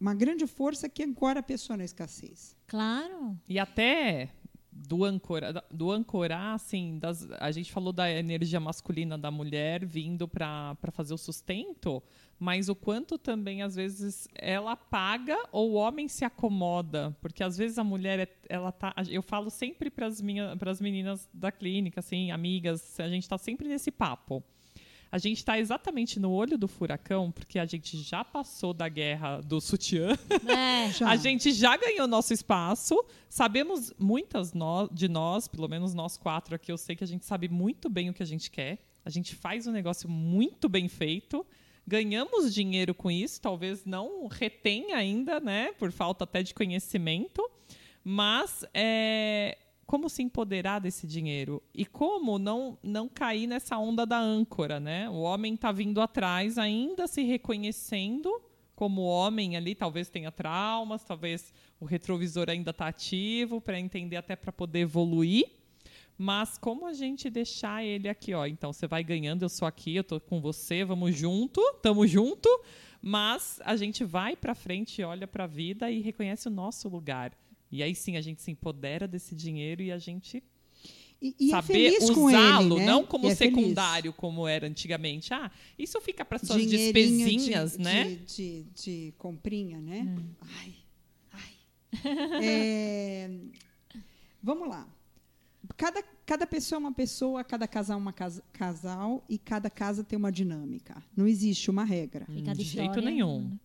[0.00, 2.56] uma grande força que ancora a pessoa na escassez.
[2.66, 3.38] Claro.
[3.48, 4.30] E até
[4.88, 10.26] do ancorar, do ancorar assim, das- a gente falou da energia masculina da mulher vindo
[10.26, 12.02] para fazer o sustento,
[12.38, 17.58] mas o quanto também às vezes ela paga ou o homem se acomoda, porque às
[17.58, 21.28] vezes a mulher é- ela tá, eu falo sempre para as minhas para as meninas
[21.34, 24.42] da clínica, assim, amigas, a gente está sempre nesse papo.
[25.10, 29.40] A gente está exatamente no olho do furacão, porque a gente já passou da guerra
[29.40, 30.10] do sutiã.
[30.46, 30.90] É.
[30.92, 31.08] Já.
[31.08, 32.94] A gente já ganhou nosso espaço.
[33.28, 37.24] Sabemos muitas nó- de nós, pelo menos nós quatro aqui, eu sei que a gente
[37.24, 38.78] sabe muito bem o que a gente quer.
[39.04, 41.44] A gente faz um negócio muito bem feito.
[41.86, 45.72] Ganhamos dinheiro com isso, talvez não retém ainda, né?
[45.78, 47.42] Por falta até de conhecimento.
[48.04, 49.56] Mas é,
[49.88, 51.62] como se empoderar desse dinheiro?
[51.74, 55.08] E como não, não cair nessa onda da âncora, né?
[55.08, 58.30] O homem está vindo atrás, ainda se reconhecendo
[58.74, 64.36] como homem ali, talvez tenha traumas, talvez o retrovisor ainda está ativo para entender até
[64.36, 65.46] para poder evoluir.
[66.18, 68.44] Mas como a gente deixar ele aqui, ó?
[68.44, 72.46] Então você vai ganhando, eu sou aqui, eu tô com você, vamos junto, tamo junto.
[73.00, 77.32] Mas a gente vai para frente, olha para a vida e reconhece o nosso lugar.
[77.70, 80.42] E aí sim a gente se empodera desse dinheiro e a gente
[81.20, 82.86] E, e é saber feliz com ele, usá-lo, né?
[82.86, 83.54] não como é feliz.
[83.56, 85.34] secundário como era antigamente.
[85.34, 88.04] Ah, isso fica para suas despesinhas, de, né?
[88.04, 90.00] De, de, de comprinha, né?
[90.18, 90.24] Hum.
[90.40, 90.74] Ai,
[91.32, 91.52] ai.
[92.42, 93.30] É,
[94.42, 94.86] vamos lá.
[95.76, 100.02] Cada, cada pessoa é uma pessoa, cada casal é uma casa- casal e cada casa
[100.04, 101.02] tem uma dinâmica.
[101.16, 102.24] Não existe uma regra.
[102.26, 103.58] Fica de de jeito nenhum.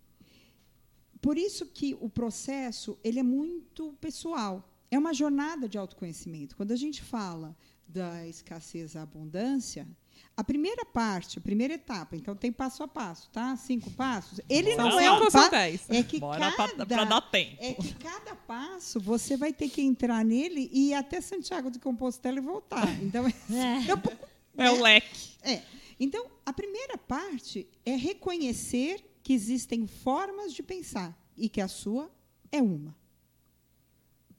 [1.24, 1.28] Né?
[1.28, 4.70] Por isso que o processo ele é muito pessoal.
[4.92, 6.56] É uma jornada de autoconhecimento.
[6.56, 7.56] Quando a gente fala
[7.88, 9.88] da escassez à abundância,
[10.36, 13.56] a primeira parte, a primeira etapa, então tem passo a passo, tá?
[13.56, 14.40] Cinco passos.
[14.50, 15.52] Ele Bora não é um passo.
[15.52, 15.90] 10.
[15.90, 17.58] É que Bora cada, pra dar tempo.
[17.60, 21.80] é que cada passo você vai ter que entrar nele e ir até Santiago de
[21.80, 22.88] Compostela e voltar.
[23.02, 23.90] Então É.
[23.90, 25.30] é um É o leque.
[25.44, 25.62] É.
[26.00, 32.12] Então, a primeira parte é reconhecer que existem formas de pensar e que a sua
[32.52, 32.96] é uma.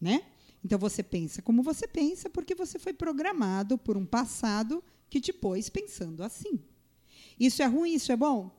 [0.00, 0.26] Né?
[0.62, 5.32] Então você pensa como você pensa porque você foi programado por um passado que te
[5.32, 6.60] pôs pensando assim.
[7.40, 8.50] Isso é ruim, isso é bom?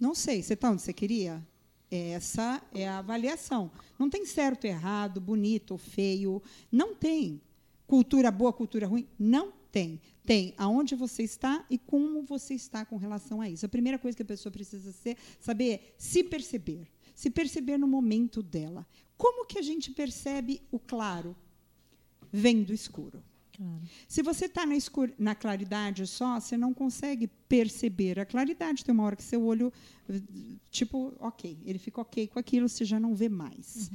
[0.00, 0.42] Não sei.
[0.42, 1.46] Você está onde você queria?
[1.90, 3.70] Essa é a avaliação.
[3.98, 6.42] Não tem certo, errado, bonito ou feio.
[6.72, 7.40] Não tem.
[7.86, 9.06] Cultura boa, cultura ruim?
[9.18, 10.00] Não tem.
[10.24, 13.66] Tem aonde você está e como você está com relação a isso.
[13.66, 16.86] A primeira coisa que a pessoa precisa ser, saber é se perceber.
[17.12, 18.86] Se perceber no momento dela.
[19.16, 21.36] Como que a gente percebe o claro?
[22.32, 23.20] Vem do escuro.
[23.56, 23.82] Claro.
[24.06, 24.74] Se você está na,
[25.18, 28.84] na claridade só, você não consegue perceber a claridade.
[28.84, 29.72] Tem uma hora que seu olho,
[30.70, 33.90] tipo, ok, ele fica ok com aquilo, você já não vê mais.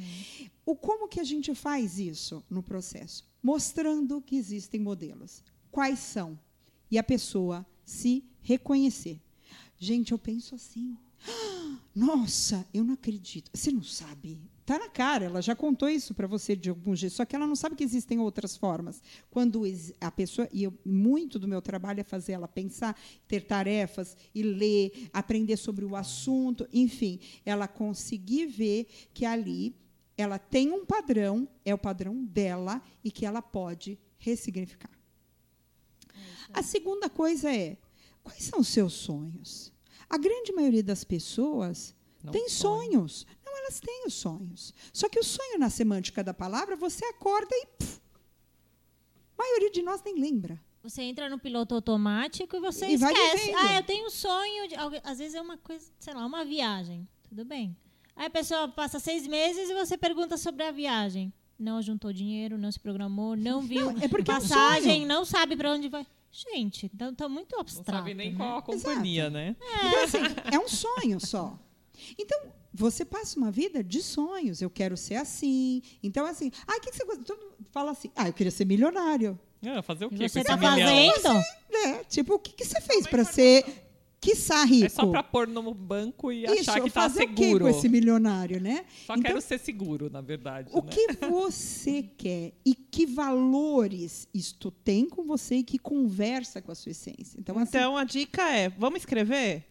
[0.66, 3.28] O como que a gente faz isso no processo?
[3.42, 5.44] Mostrando que existem modelos.
[5.72, 6.40] Quais são?
[6.90, 9.22] E a pessoa se reconhecer.
[9.78, 10.98] Gente, eu penso assim.
[11.28, 13.50] "Ah, Nossa, eu não acredito.
[13.54, 14.40] Você não sabe.
[14.66, 17.48] Tá na cara, ela já contou isso para você de algum jeito, só que ela
[17.48, 19.02] não sabe que existem outras formas.
[19.32, 19.64] Quando
[20.00, 22.96] a pessoa, e eu, muito do meu trabalho é fazer ela pensar,
[23.28, 29.76] ter tarefas e ler, aprender sobre o assunto, enfim, ela conseguir ver que ali
[30.16, 34.99] ela tem um padrão, é o padrão dela e que ela pode ressignificar.
[36.54, 37.78] A segunda coisa é:
[38.24, 39.72] quais são os seus sonhos?
[40.10, 42.90] A grande maioria das pessoas Não tem sonha.
[42.92, 43.28] sonhos.
[43.46, 44.74] Não, elas têm os sonhos.
[44.92, 47.66] Só que o sonho, na semântica da palavra, você acorda e.
[47.78, 48.00] pff,
[49.38, 50.60] a maioria de nós nem lembra.
[50.82, 53.54] Você entra no piloto automático e você E esquece.
[53.54, 54.68] Ah, eu tenho um sonho.
[54.68, 57.08] De, às vezes é uma coisa, sei lá, uma viagem.
[57.28, 57.76] Tudo bem.
[58.16, 61.32] Aí a pessoa passa seis meses e você pergunta sobre a viagem.
[61.58, 65.08] Não juntou dinheiro, não se programou, não viu Não, é porque é um passagem, sonho.
[65.08, 66.08] não sabe para onde vai.
[66.32, 67.92] Gente, então tá muito Não abstrato.
[67.92, 68.38] sabe nem né?
[68.38, 69.56] qual a companhia, né?
[69.84, 70.20] Então, assim,
[70.52, 71.58] é um sonho só.
[72.18, 72.40] Então,
[72.74, 74.62] você passa uma vida de sonhos.
[74.62, 75.82] Eu quero ser assim.
[76.04, 77.24] Então, assim, ah, o que, que você gosta?
[77.24, 79.38] Todo mundo fala assim, ah, eu queria ser milionário.
[79.66, 80.72] Ah, fazer o quê você tá milhão?
[80.72, 81.44] fazendo?
[81.72, 83.66] É, tipo, o que, que você fez para ser,
[84.20, 84.86] quiçá, rico?
[84.86, 87.66] É só pra pôr no banco e Isso, achar que tá o quê seguro.
[87.66, 88.86] com esse milionário, né?
[89.06, 90.70] Só Então, quero ser seguro, na verdade.
[90.74, 90.90] O né?
[90.92, 96.76] que você quer e que valores isto tem com você e que conversa com a
[96.76, 97.40] sua essência.
[97.40, 99.66] Então, assim, Então a dica é: vamos escrever?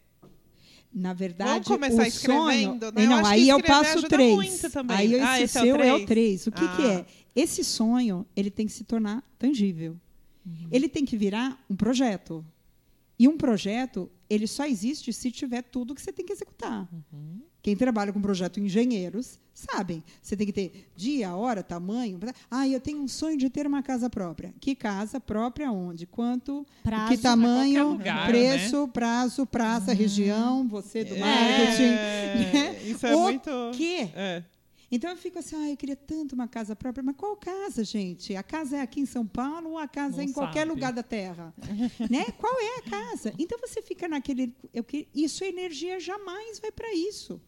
[0.91, 2.93] na verdade, Vamos começar o escrevendo, sonho...
[2.95, 3.07] né?
[3.07, 4.65] Não, que aí eu passo três.
[4.89, 6.07] Aí esse, Ah, esse é o seu é o três?
[6.07, 6.47] três.
[6.47, 6.93] O que, que Ah.
[6.95, 7.07] é?
[7.37, 9.97] Esse sonho, ele tem que se tornar tangível.
[10.47, 10.69] Uhum.
[10.73, 12.45] Ele tem que virar um projeto.
[13.19, 16.89] E um projeto, ele só existe se tiver tudo que você tem que executar.
[16.93, 17.41] Uhum.
[17.63, 20.03] Quem trabalha com projeto engenheiros sabem.
[20.23, 22.19] Você tem que ter dia, hora, tamanho.
[22.51, 24.55] Ah, eu tenho um sonho de ter uma casa própria.
[24.61, 26.07] Que casa própria onde?
[26.07, 26.67] Quanto?
[26.83, 27.09] Prazo.
[27.09, 27.91] que tamanho?
[27.91, 31.83] lugar, preço, prazo, praça, região, você do marketing.
[31.83, 32.83] É, né?
[32.85, 33.51] isso é o muito.
[33.75, 34.09] quê?
[34.15, 34.43] É.
[34.91, 38.35] Então eu fico assim, ah, eu queria tanto uma casa própria, mas qual casa, gente?
[38.35, 40.71] A casa é aqui em São Paulo ou a casa Não é em qualquer sabe.
[40.71, 41.53] lugar da Terra?
[42.11, 42.25] né?
[42.39, 43.35] Qual é a casa?
[43.39, 44.55] Então você fica naquele.
[44.73, 47.39] Eu, que- e sua energia jamais vai para isso.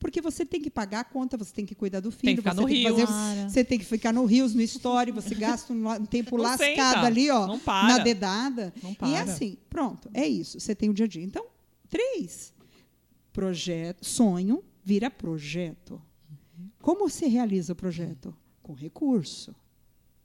[0.00, 2.54] Porque você tem que pagar a conta, você tem que cuidar do filho, que ficar
[2.54, 3.08] você no tem que Rios.
[3.10, 3.48] fazer.
[3.48, 7.00] Você tem que ficar no Rios, no Story, você gasta um, tempo Não lascado senta,
[7.06, 7.88] ali, ó, não para.
[7.88, 8.74] na dedada.
[8.82, 9.08] Não E para.
[9.10, 10.58] é assim, pronto, é isso.
[10.60, 11.22] Você tem o dia a dia.
[11.22, 11.46] Então,
[11.88, 12.52] três.
[13.32, 16.02] Projeto, sonho vira projeto.
[16.84, 18.36] Como você realiza o projeto?
[18.62, 19.54] Com recurso.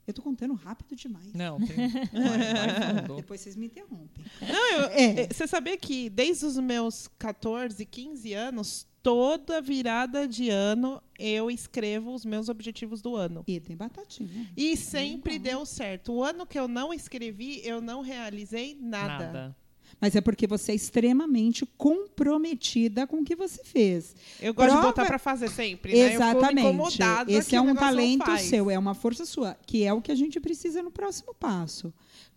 [0.06, 1.32] Eu estou contando rápido demais.
[1.32, 1.88] Não, tem...
[2.12, 3.16] vai, vai fundo.
[3.16, 4.24] Depois vocês me interrompem.
[4.42, 5.20] Não, eu- É.
[5.22, 11.50] eh, Você sabia que desde os meus 14, 15 anos, toda virada de ano eu
[11.50, 13.42] escrevo os meus objetivos do ano.
[13.46, 14.50] E tem batatinha.
[14.54, 16.12] E sempre deu certo.
[16.12, 19.24] O ano que eu não escrevi, eu não realizei nada.
[19.32, 19.56] Nada.
[20.00, 24.14] Mas é porque você é extremamente comprometida com o que você fez.
[24.40, 25.98] Eu gosto Prova- de botar pra fazer sempre, né?
[25.98, 27.02] Eu Exatamente.
[27.28, 30.38] Esse é um talento seu, é uma força sua, que é o que a gente
[30.40, 31.92] precisa no próximo passo.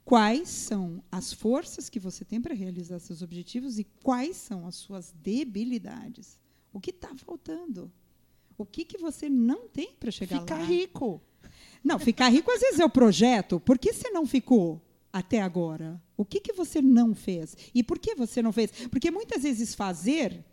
[0.06, 4.76] Quais são as forças que você tem para realizar seus objetivos e quais são as
[4.76, 6.38] suas debilidades?
[6.74, 7.92] O que está faltando?
[8.58, 10.64] O que, que você não tem para chegar Ficar lá?
[10.66, 11.22] rico.
[11.84, 13.60] Não, ficar rico às vezes é o projeto.
[13.60, 14.82] Por que você não ficou
[15.14, 16.02] até agora?
[16.18, 17.56] O que, que você não fez?
[17.74, 18.72] E por que você não fez?
[18.90, 20.44] Porque muitas vezes fazer.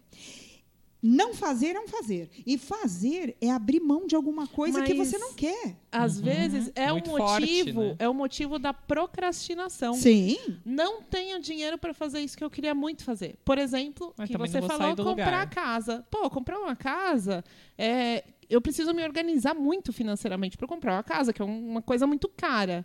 [1.02, 2.28] Não fazer é um fazer.
[2.46, 5.76] E fazer é abrir mão de alguma coisa que Mas- você não quer.
[5.90, 7.96] Às vezes é o Muito forte, motivo, né?
[8.00, 9.94] é o motivo da procrastinação.
[9.94, 10.36] Sim.
[10.62, 13.36] Não tenho dinheiro para fazer isso que eu queria muito fazer.
[13.46, 15.48] Por exemplo, Mas que você falou comprar lugar.
[15.50, 16.04] casa.
[16.10, 17.42] Pô, comprar uma casa,
[17.78, 21.80] é, eu preciso me organizar muito financeiramente para comprar uma casa, que é um- uma
[21.80, 22.84] coisa muito cara.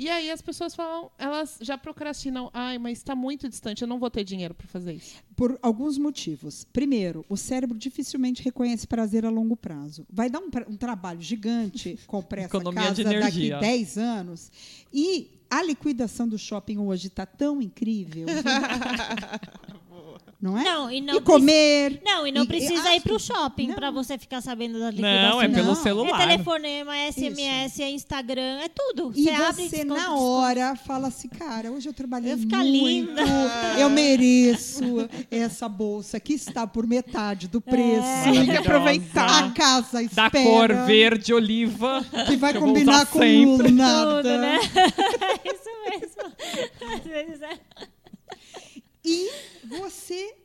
[0.00, 2.50] E aí as pessoas falam, elas já procrastinam.
[2.54, 5.16] Ai, mas está muito distante, eu não vou ter dinheiro para fazer isso.
[5.36, 6.64] Por alguns motivos.
[6.72, 10.06] Primeiro, o cérebro dificilmente reconhece prazer a longo prazo.
[10.10, 13.58] Vai dar um, um trabalho gigante comprar essa Economia casa daqui energia.
[13.58, 14.50] 10 anos.
[14.90, 18.26] E a liquidação do shopping hoje está tão incrível.
[20.40, 20.64] não é?
[20.64, 22.00] Não, e não e comer.
[22.04, 24.90] Não, e não E- precisa e- ir para o shopping para você ficar sabendo da
[24.90, 25.30] liquidação.
[25.30, 25.74] Não, é pelo Não.
[25.74, 26.20] celular.
[26.20, 29.12] É telefonema, é SMS, é Instagram, é tudo.
[29.14, 30.22] E abre você, desconto, na desconto.
[30.22, 32.74] hora, fala assim, cara, hoje eu trabalhei Eu ficar muito,
[33.10, 33.22] linda.
[33.78, 38.06] eu mereço essa bolsa que está por metade do preço.
[38.24, 39.44] Tem que aproveitar.
[39.44, 40.30] A casa Da espera.
[40.44, 42.04] cor verde oliva.
[42.26, 43.70] Que vai que combinar com sempre.
[43.72, 44.16] nada.
[44.16, 44.58] Tudo, né?
[45.44, 46.94] Isso mesmo.
[46.94, 47.58] Às vezes é.
[49.10, 50.36] E você,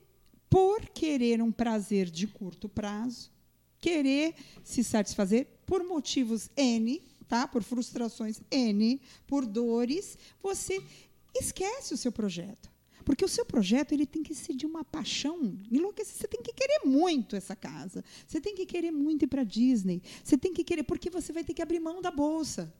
[0.50, 3.32] por querer um prazer de curto prazo,
[3.80, 7.48] querer se satisfazer por motivos N, tá?
[7.48, 10.82] Por frustrações N, por dores, você
[11.36, 12.74] esquece o seu projeto.
[13.04, 16.18] Porque o seu projeto ele tem que ser de uma paixão enlouquecida.
[16.18, 18.04] Você tem que querer muito essa casa.
[18.26, 20.02] Você tem que querer muito ir para Disney.
[20.24, 22.74] Você tem que querer, porque você vai ter que abrir mão da bolsa.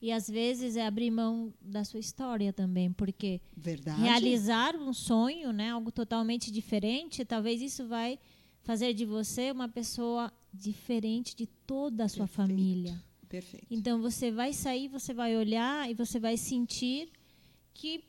[0.00, 4.00] E às vezes é abrir mão da sua história também, porque Verdade.
[4.00, 8.18] realizar um sonho, né, algo totalmente diferente, talvez isso vai
[8.62, 12.48] fazer de você uma pessoa diferente de toda a sua Perfeito.
[12.48, 13.02] família.
[13.28, 13.66] Perfeito.
[13.70, 17.08] Então você vai sair, você vai olhar e você vai sentir
[17.74, 18.04] que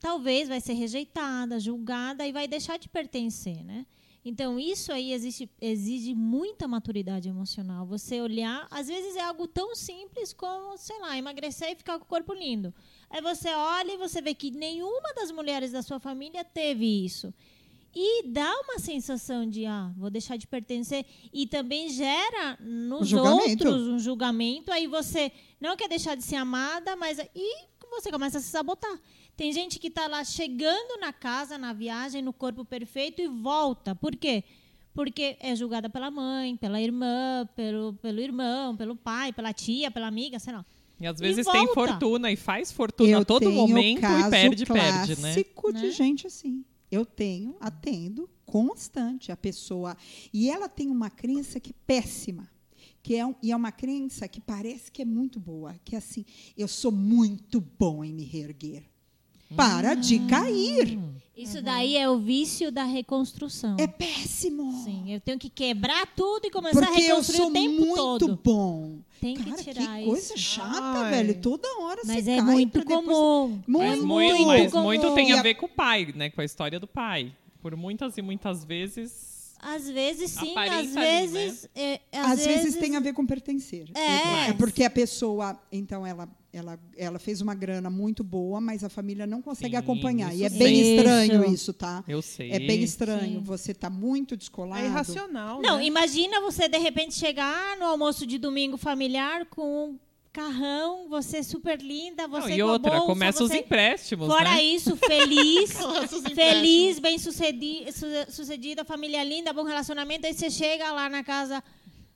[0.00, 3.86] talvez vai ser rejeitada, julgada e vai deixar de pertencer, né?
[4.24, 7.84] Então isso aí existe, exige muita maturidade emocional.
[7.86, 12.04] Você olhar, às vezes é algo tão simples como, sei lá, emagrecer e ficar com
[12.04, 12.72] o corpo lindo.
[13.10, 17.34] Aí você olha e você vê que nenhuma das mulheres da sua família teve isso.
[17.94, 21.04] E dá uma sensação de, ah, vou deixar de pertencer.
[21.32, 23.50] E também gera nos julgamento.
[23.50, 24.72] outros um julgamento.
[24.72, 25.30] Aí você
[25.60, 27.18] não quer deixar de ser amada, mas.
[27.34, 28.98] E você começa a se sabotar.
[29.36, 33.94] Tem gente que está lá chegando na casa, na viagem, no corpo perfeito e volta.
[33.94, 34.44] Por quê?
[34.94, 40.06] Porque é julgada pela mãe, pela irmã, pelo, pelo irmão, pelo pai, pela tia, pela
[40.06, 40.64] amiga, sei lá.
[41.00, 41.74] E às E vezes tem volta.
[41.74, 45.32] fortuna e faz fortuna a todo tenho momento caso e perde, perde, né?
[45.32, 45.90] clássico de Né?
[45.90, 46.64] gente assim.
[46.90, 49.96] Eu tenho, atendo constante a pessoa.
[50.32, 52.48] E ela tem uma crença que é péssima.
[53.02, 55.74] Que é, um- e é uma crença que parece que é muito boa.
[55.84, 56.24] Que é assim,
[56.56, 58.84] eu sou muito bom em me reerguer.
[59.56, 60.26] Para de Hum.
[60.28, 60.98] cair.
[61.36, 63.76] Isso daí é o vício da reconstrução.
[63.78, 64.82] É péssimo.
[64.84, 67.80] Sim, eu tenho que quebrar tudo e começar a Porque eu reconstruir sou o tempo
[67.80, 68.40] muito todo.
[68.42, 68.98] bom.
[69.20, 70.38] Tem que Cara, tirar que coisa isso.
[70.38, 71.10] chata, Ai.
[71.10, 71.40] velho.
[71.42, 73.48] Toda hora Mas você é cai muito pra depois- comum.
[73.66, 74.84] Muito, Mas muito muito, mas comum.
[74.84, 76.30] muito tem a a- ver com o pai, né?
[76.30, 77.32] Com a história do pai.
[77.60, 79.31] Por muitas e muitas vezes.
[79.62, 81.68] Às vezes sim, Aparenta às ali, vezes.
[81.72, 83.88] é, Às, vezes, tem a ver com pertencer.
[83.94, 84.50] É.
[84.50, 88.88] É porque a pessoa, então, ela, ela, ela fez uma grana muito boa, mas a
[88.88, 90.34] família não consegue Sim, acompanhar.
[90.34, 91.72] E é bem estranho Isso.
[91.72, 92.02] tá?
[92.08, 92.50] Eu sei.
[92.50, 93.38] É bem estranho.
[93.38, 93.44] Sim.
[93.44, 94.82] Você tá muito descolado.
[94.82, 95.84] É irracional, Não, né?
[95.84, 99.96] imagina você de repente chegar no almoço de domingo familiar com
[100.32, 103.58] carrão, você super linda, Não, você e com a outra, bolsa, começa os você...
[103.58, 104.62] empréstimos, Fora né?
[104.62, 110.26] isso, feliz, os feliz, bem sucedi su- sucedida, família linda, bom relacionamento.
[110.26, 111.62] Aí você chega lá na casa,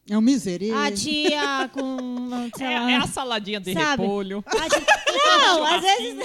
[0.08, 0.70] É um miserê.
[0.72, 4.02] a tia com, sei É, lá, é a saladinha de Sabe?
[4.02, 4.42] repolho.
[4.70, 4.82] tia-
[5.14, 6.18] Não, às vezes,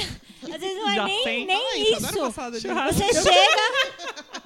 [0.43, 1.45] às vezes não é Já nem, tem.
[1.45, 2.01] nem isso.
[2.51, 2.59] de
[2.93, 4.40] Você chega,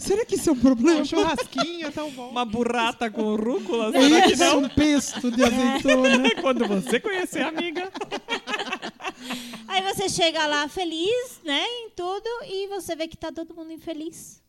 [0.00, 1.02] Será que isso é um problema?
[1.02, 2.30] Um churrasquinho é tão bom.
[2.30, 4.60] Uma burrata com rúcula, será que isso é não?
[4.60, 6.34] um pesto de azeitona?
[6.40, 7.92] Quando você conhecer a amiga.
[9.68, 13.72] aí você chega lá feliz, né, em tudo, e você vê que tá todo mundo
[13.72, 14.39] infeliz.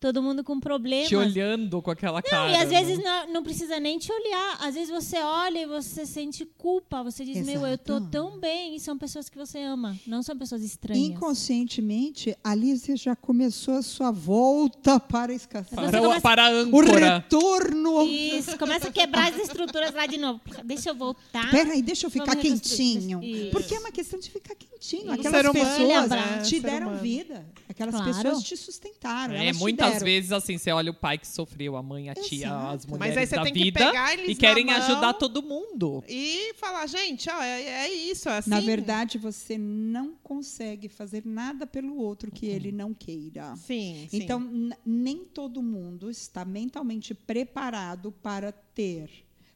[0.00, 1.08] Todo mundo com problemas.
[1.08, 2.44] Te olhando com aquela cara.
[2.44, 2.78] Não, e às né?
[2.84, 4.56] vezes não, não precisa nem te olhar.
[4.60, 7.02] Às vezes você olha e você sente culpa.
[7.02, 8.10] Você diz, meu, eu tô Exato.
[8.12, 8.76] tão bem.
[8.76, 11.02] E são pessoas que você ama, não são pessoas estranhas.
[11.02, 15.74] Inconscientemente, ali você já começou a sua volta para a escassez.
[15.74, 17.14] Para, o- começa- para a O âncora.
[17.16, 18.02] retorno.
[18.06, 20.40] Isso, começa a quebrar as estruturas lá de novo.
[20.64, 21.50] Deixa eu voltar.
[21.50, 23.22] Peraí, deixa eu ficar quentinho.
[23.22, 23.50] Isso.
[23.50, 25.08] Porque é uma questão de ficar quentinho.
[25.08, 26.42] O Aquelas pessoas né?
[26.44, 27.02] te deram humano.
[27.02, 27.46] vida.
[27.78, 28.12] Aquelas Claro.
[28.12, 29.34] pessoas te sustentaram.
[29.34, 30.04] É, elas te muitas deram.
[30.04, 32.66] vezes, assim, você olha o pai que sofreu, a mãe, a tia, Exato.
[32.74, 34.82] as Mas mulheres aí você da tem que vida pegar eles e querem na mão.
[34.82, 36.02] ajudar todo mundo.
[36.08, 38.50] E falar, gente, ó, é, é isso, é assim.
[38.50, 43.54] Na verdade, você não consegue fazer nada pelo outro que ele não queira.
[43.56, 44.16] Sim, sim.
[44.22, 49.08] Então, n- nem todo mundo está mentalmente preparado para ter,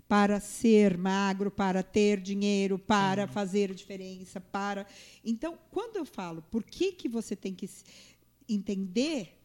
[0.09, 4.87] para ser magro, para ter dinheiro, para fazer diferença, para.
[5.25, 7.69] Então, quando eu falo, por que que você tem que
[8.49, 9.39] entender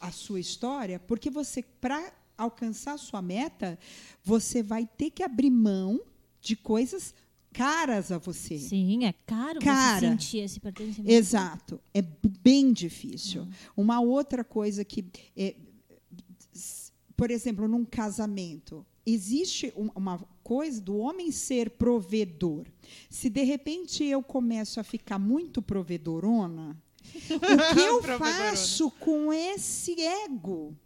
[0.00, 0.98] a sua história?
[0.98, 3.78] Porque você para alcançar a sua meta,
[4.24, 6.00] você vai ter que abrir mão
[6.40, 7.14] de coisas
[7.52, 8.58] caras a você.
[8.58, 10.00] Sim, é caro Cara.
[10.00, 11.10] você sentir esse pertencimento.
[11.12, 11.80] Exato.
[11.94, 12.02] É
[12.42, 13.46] bem difícil.
[13.76, 15.04] Uma outra coisa que.
[15.36, 15.54] é,
[17.16, 22.66] por exemplo, num casamento, existe um- uma coisa do homem ser provedor.
[23.08, 26.76] Se de repente eu começo a ficar muito provedorona,
[27.30, 30.76] o que eu faço com esse ego?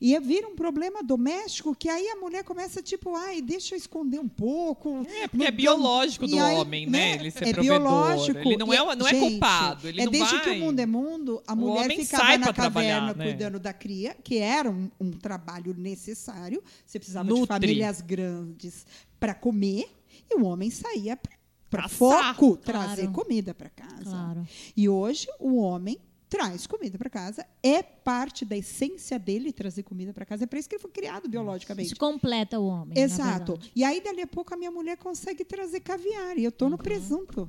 [0.00, 4.20] E vira um problema doméstico que aí a mulher começa tipo, ai, deixa eu esconder
[4.20, 5.04] um pouco.
[5.08, 7.14] É, porque é biológico do aí, homem, né?
[7.14, 7.80] Ele ser é provedor.
[7.80, 8.38] biológico.
[8.38, 9.88] Ele não é, não é gente, culpado.
[9.88, 10.44] Ele é não desde vai...
[10.44, 13.24] que o mundo é mundo, a O mulher ficava na caverna né?
[13.24, 16.62] cuidando da cria, que era um, um trabalho necessário.
[16.86, 17.48] Você precisava de Nutri.
[17.48, 18.86] famílias grandes
[19.18, 19.90] para comer,
[20.30, 21.37] e o homem saía para
[21.70, 21.88] Caçar.
[21.90, 22.86] foco, Claro.
[22.86, 24.04] trazer comida para casa.
[24.04, 24.46] Claro.
[24.76, 25.98] E hoje o homem
[26.28, 30.44] traz comida para casa, é parte da essência dele trazer comida para casa.
[30.44, 31.86] É para isso que ele foi criado biologicamente.
[31.86, 32.98] Isso completa o homem.
[32.98, 33.58] Exato.
[33.74, 36.36] E aí, dali a pouco, a minha mulher consegue trazer caviar.
[36.36, 36.82] E eu estou no Uhum.
[36.82, 37.48] presunto.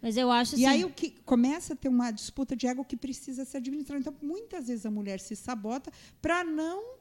[0.00, 0.62] Mas eu acho assim.
[0.62, 4.00] E aí o que começa a ter uma disputa de ego que precisa ser administrada.
[4.00, 5.92] Então, muitas vezes a mulher se sabota
[6.22, 6.99] para não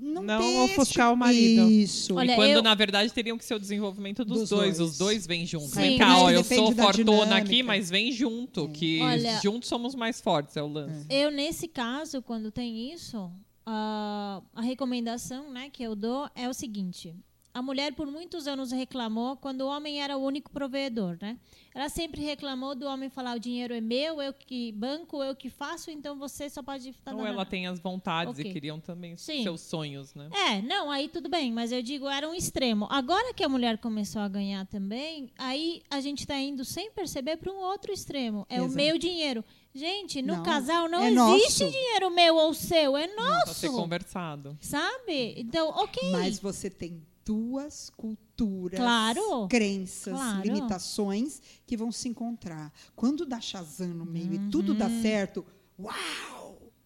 [0.00, 1.70] não, Não ter ofuscar este- o marido.
[1.70, 2.14] Isso.
[2.14, 4.78] Olha, e quando, eu- na verdade, teriam que ser o desenvolvimento dos, Dos dois.
[4.78, 4.90] dois.
[4.90, 5.70] Os dois vêm juntos.
[5.70, 6.88] Sim, Vem cá, ó, eu sou fortuna
[7.36, 7.64] aqui, dinâmica.
[7.66, 11.06] mas vem junto, que Olha- juntos somos mais fortes, é o lance.
[11.10, 13.30] Eu, nesse caso, quando tem isso,
[13.66, 17.14] a, a recomendação né, que eu dou é o seguinte.
[17.54, 21.36] A mulher, por muitos anos, reclamou quando o homem era o único provedor, né?
[21.74, 25.50] Ela sempre reclamou do homem falar, o dinheiro é meu, eu que banco, eu que
[25.50, 28.50] faço, então você só pode estar Ou ela tem as vontades Ok.
[28.50, 29.42] e queriam também Sim.
[29.42, 30.30] seus sonhos, né?
[30.32, 32.86] É, não, aí tudo bem, mas eu digo, era um extremo.
[32.90, 37.36] Agora que a mulher começou a ganhar também, aí a gente está indo sem perceber
[37.36, 38.46] para um outro extremo.
[38.48, 38.76] É o Exato.
[38.76, 39.44] meu dinheiro.
[39.74, 41.70] Gente, no Não, casal não é existe nosso.
[41.70, 43.72] dinheiro meu ou seu, é ser nosso.
[43.72, 44.56] conversado.
[44.60, 45.34] Sabe?
[45.38, 46.12] Então, ok.
[46.12, 49.46] Mas você tem duas culturas, Claro.
[49.48, 50.42] crenças, Claro.
[50.42, 52.72] limitações que vão se encontrar.
[52.96, 55.44] Quando dá Shazam no meio e tudo dá certo,
[55.78, 56.41] uau!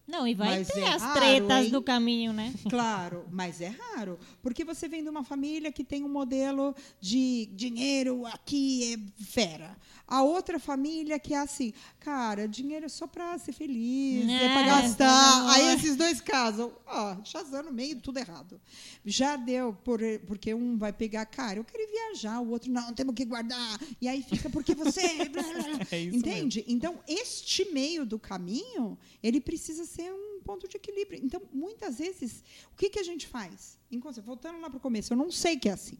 [0.07, 1.71] Não, e vai Mas ter é as raro, tretas hein?
[1.71, 2.53] do caminho, né?
[2.69, 4.17] Claro, mas é raro.
[4.41, 9.75] Porque você vem de uma família que tem um modelo de dinheiro aqui é fera.
[10.07, 14.53] A outra família que é assim, cara, dinheiro é só para ser feliz, é, É,
[14.53, 15.33] para pelo gastar.
[15.41, 15.51] amor.
[15.53, 18.61] Aí esses dois casam, ó, Shazam no meio, tudo errado.
[19.05, 23.13] Já deu, por, porque um vai pegar, cara, eu quero viajar, o outro, não, temos
[23.13, 23.77] que guardar.
[23.99, 25.25] E aí fica, porque você.
[25.25, 25.79] blá, blá, blá.
[25.91, 26.63] É Entende?
[26.69, 31.19] Então, este meio do caminho, ele precisa ser um ponto de equilíbrio.
[31.23, 33.77] Então, muitas vezes, o que, que a gente faz?
[34.23, 35.97] Voltando lá para o começo, eu não sei que é assim.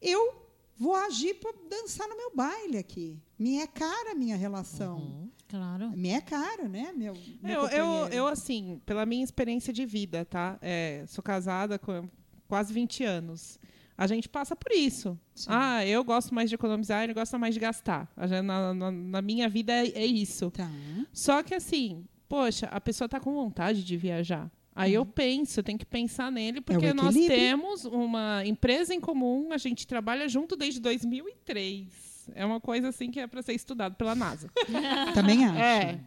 [0.00, 0.34] Eu
[0.76, 3.18] vou agir para dançar no meu baile aqui.
[3.38, 5.30] Me é cara a minha relação.
[5.48, 5.90] Claro.
[5.90, 10.24] Me é cara, né, meu, meu Eu, eu, eu, assim, pela minha experiência de vida,
[10.24, 10.58] tá?
[10.62, 12.08] É, sou casada com
[12.48, 13.58] quase 20 anos.
[13.96, 15.16] A gente passa por isso.
[15.34, 15.50] Sim.
[15.50, 18.10] Ah, eu gosto mais de economizar, ele gosta mais de gastar.
[18.42, 20.50] Na, na- na minha vida é, é isso.
[20.50, 20.68] Tá.
[21.12, 24.50] Só que assim, poxa, a pessoa está com vontade de viajar.
[24.74, 29.00] Aí eu penso, eu tenho que pensar nele, porque o nós temos uma empresa em
[29.00, 32.11] comum, a gente trabalha junto desde 2003.
[32.34, 34.48] É uma coisa assim que é para ser estudado pela NASA.
[35.14, 35.58] Também acho.
[35.58, 35.98] É.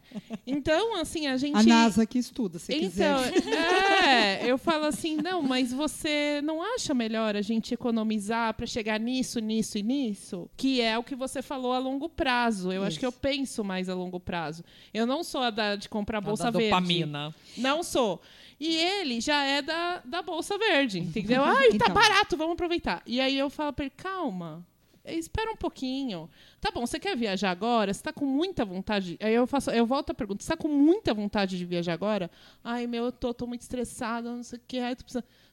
[0.46, 1.56] Então, assim, a gente.
[1.56, 3.54] A NASA que estuda, se Então, quiser.
[4.06, 8.98] é, eu falo assim, não, mas você não acha melhor a gente economizar para chegar
[9.00, 10.48] nisso, nisso e nisso?
[10.56, 12.72] Que é o que você falou a longo prazo.
[12.72, 13.00] Eu acho Isso.
[13.00, 14.64] que eu penso mais a longo prazo.
[14.92, 16.70] Eu não sou a da, de comprar A bolsa da verde.
[16.70, 17.34] dopamina.
[17.56, 18.20] Não sou.
[18.58, 21.44] E ele já é da, da bolsa verde, entendeu?
[21.44, 21.94] Ai, tá Então.
[21.94, 23.02] barato, vamos aproveitar.
[23.06, 24.64] E aí eu falo pra ele, calma,
[25.06, 26.28] espera um pouquinho.
[26.60, 27.92] Tá bom, você quer viajar agora?
[27.92, 29.16] Você tá com muita vontade?
[29.20, 32.30] Aí eu faço, eu volto a pergunta, você tá com muita vontade de viajar agora?
[32.62, 34.78] Ai, meu, eu tô, tô muito estressada, não sei o que.
[34.78, 34.96] Ai.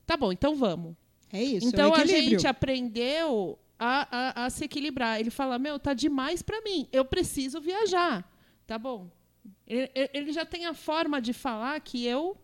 [0.06, 0.96] Tá bom, então vamos.
[1.32, 5.20] É isso, então é a gente aprendeu a, a, a se equilibrar.
[5.20, 8.30] Ele fala, meu, tá demais pra mim, eu preciso viajar.
[8.68, 9.10] Tá bom.
[9.68, 12.38] Ele, ele já tem a forma de falar que eu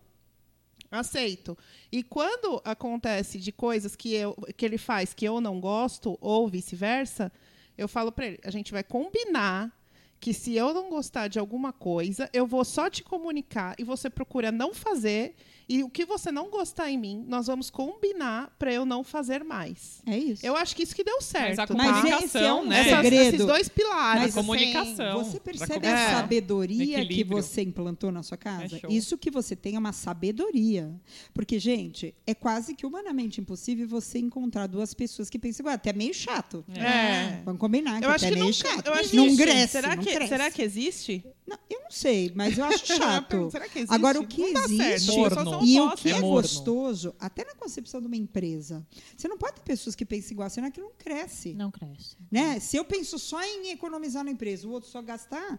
[0.90, 1.56] aceito.
[1.92, 6.48] E quando acontece de coisas que, eu, que ele faz que eu não gosto, ou
[6.48, 7.30] vice-versa,
[7.78, 9.72] eu falo para ele, a gente vai combinar
[10.20, 14.10] que se eu não gostar de alguma coisa, eu vou só te comunicar e você
[14.10, 15.34] procura não fazer.
[15.72, 19.44] E o que você não gostar em mim, nós vamos combinar para eu não fazer
[19.44, 20.02] mais.
[20.04, 20.44] É isso.
[20.44, 21.60] Eu acho que isso que deu certo.
[21.60, 21.74] a tá?
[21.74, 22.80] Mas esse é comunicação, um né?
[22.80, 23.34] Essas- segredo.
[23.36, 24.22] esses dois pilares.
[24.22, 25.24] Mas a assim, comunicação.
[25.24, 26.10] Você pra percebe a É.
[26.16, 28.80] sabedoria que você implantou na sua casa?
[28.82, 28.92] É.
[28.92, 30.92] Isso que você tem é uma sabedoria.
[31.32, 35.76] Porque, gente, é quase que humanamente impossível você encontrar duas pessoas que pensam igual.
[35.76, 36.64] Até meio chato.
[36.74, 37.42] É.
[37.44, 38.68] Vamos combinar, que Eu acho até que meio nunca.
[38.68, 38.86] chato.
[38.86, 40.28] Eu acho não cresce, será não que cresce.
[40.28, 41.24] será que existe?
[41.46, 42.86] Não, eu não não sei, mas eu acho
[43.26, 43.50] chato.
[43.50, 43.92] Será que existe?
[43.94, 45.59] Agora, o que não dá existe- certo.
[45.62, 46.42] E o que é morno.
[46.42, 48.86] gostoso, até na concepção de uma empresa,
[49.16, 51.54] você não pode ter pessoas que pensam igual, senão aquilo não cresce.
[51.54, 52.16] Não cresce.
[52.30, 52.58] Né?
[52.60, 55.58] Se eu penso só em economizar na empresa, o outro só gastar,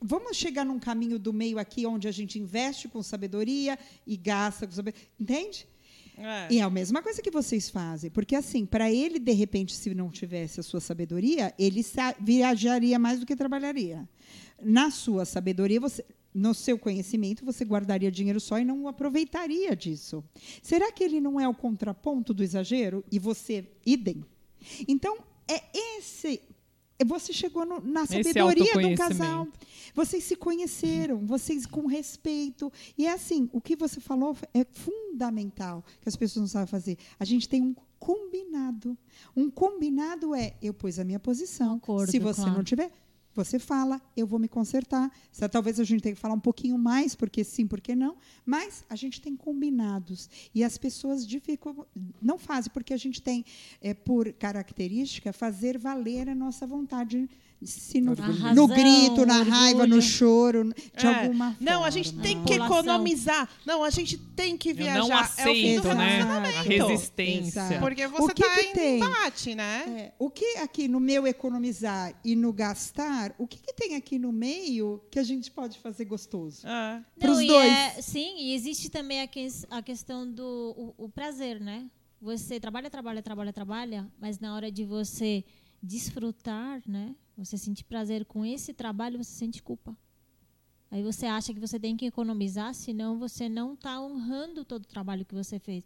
[0.00, 4.66] vamos chegar num caminho do meio aqui onde a gente investe com sabedoria e gasta
[4.66, 5.08] com sabedoria.
[5.18, 5.66] Entende?
[6.16, 6.46] É.
[6.50, 8.10] E é a mesma coisa que vocês fazem.
[8.10, 11.84] Porque, assim, para ele, de repente, se não tivesse a sua sabedoria, ele
[12.20, 14.08] viajaria mais do que trabalharia.
[14.62, 16.04] Na sua sabedoria, você.
[16.38, 20.22] No seu conhecimento, você guardaria dinheiro só e não o aproveitaria disso.
[20.62, 24.22] Será que ele não é o contraponto do exagero e você, idem?
[24.86, 25.16] Então,
[25.48, 25.62] é
[25.98, 26.40] esse.
[27.06, 29.48] Você chegou no- na sabedoria do casal.
[29.94, 32.70] Vocês se conheceram, vocês com respeito.
[32.98, 36.98] E é assim, o que você falou é fundamental, que as pessoas não sabem fazer.
[37.18, 38.96] A gente tem um combinado.
[39.34, 41.76] Um combinado é, eu pus a minha posição.
[41.76, 42.56] Acordo, Se você claro.
[42.56, 42.90] não tiver,
[43.36, 45.12] você fala, eu vou me consertar.
[45.30, 48.16] Se- Talvez a gente tenha que falar um pouquinho mais, porque sim, porque não.
[48.44, 50.28] Mas a gente tem combinados.
[50.54, 51.26] E as pessoas
[52.20, 53.44] não fazem, porque a gente tem,
[53.80, 57.28] é, por característica, fazer valer a nossa vontade.
[57.62, 60.02] Se no, A no razão, grito, na o raiva, no orgulho.
[60.02, 61.08] choro, de É.
[61.08, 61.56] alguma forma.
[61.58, 63.48] Não, a gente tem que economizar.
[63.64, 64.98] Não, a gente tem que Eu viajar.
[64.98, 66.08] não é o fim do aceito, né?
[66.18, 66.58] relacionamento.
[66.58, 67.60] A resistência.
[67.60, 67.80] Exato.
[67.80, 68.96] Porque O você que tá que em tem?
[68.96, 69.84] embate, né?
[69.98, 74.18] É, o que aqui no meu economizar e no gastar, o que, que tem aqui
[74.18, 76.60] no meio que a gente pode fazer gostoso?
[76.64, 77.00] Ah.
[77.20, 77.72] Não, e dois.
[77.72, 81.86] é- sim, e existe também a, ques- a questão do o, o prazer, né?
[82.20, 85.44] Você trabalha, trabalha, trabalha, trabalha, mas na hora de você
[85.86, 87.14] desfrutar, né?
[87.36, 89.96] Você sentir prazer com esse trabalho, você sente culpa.
[90.90, 94.88] Aí você acha que você tem que economizar, senão você não está honrando todo o
[94.88, 95.84] trabalho que você fez.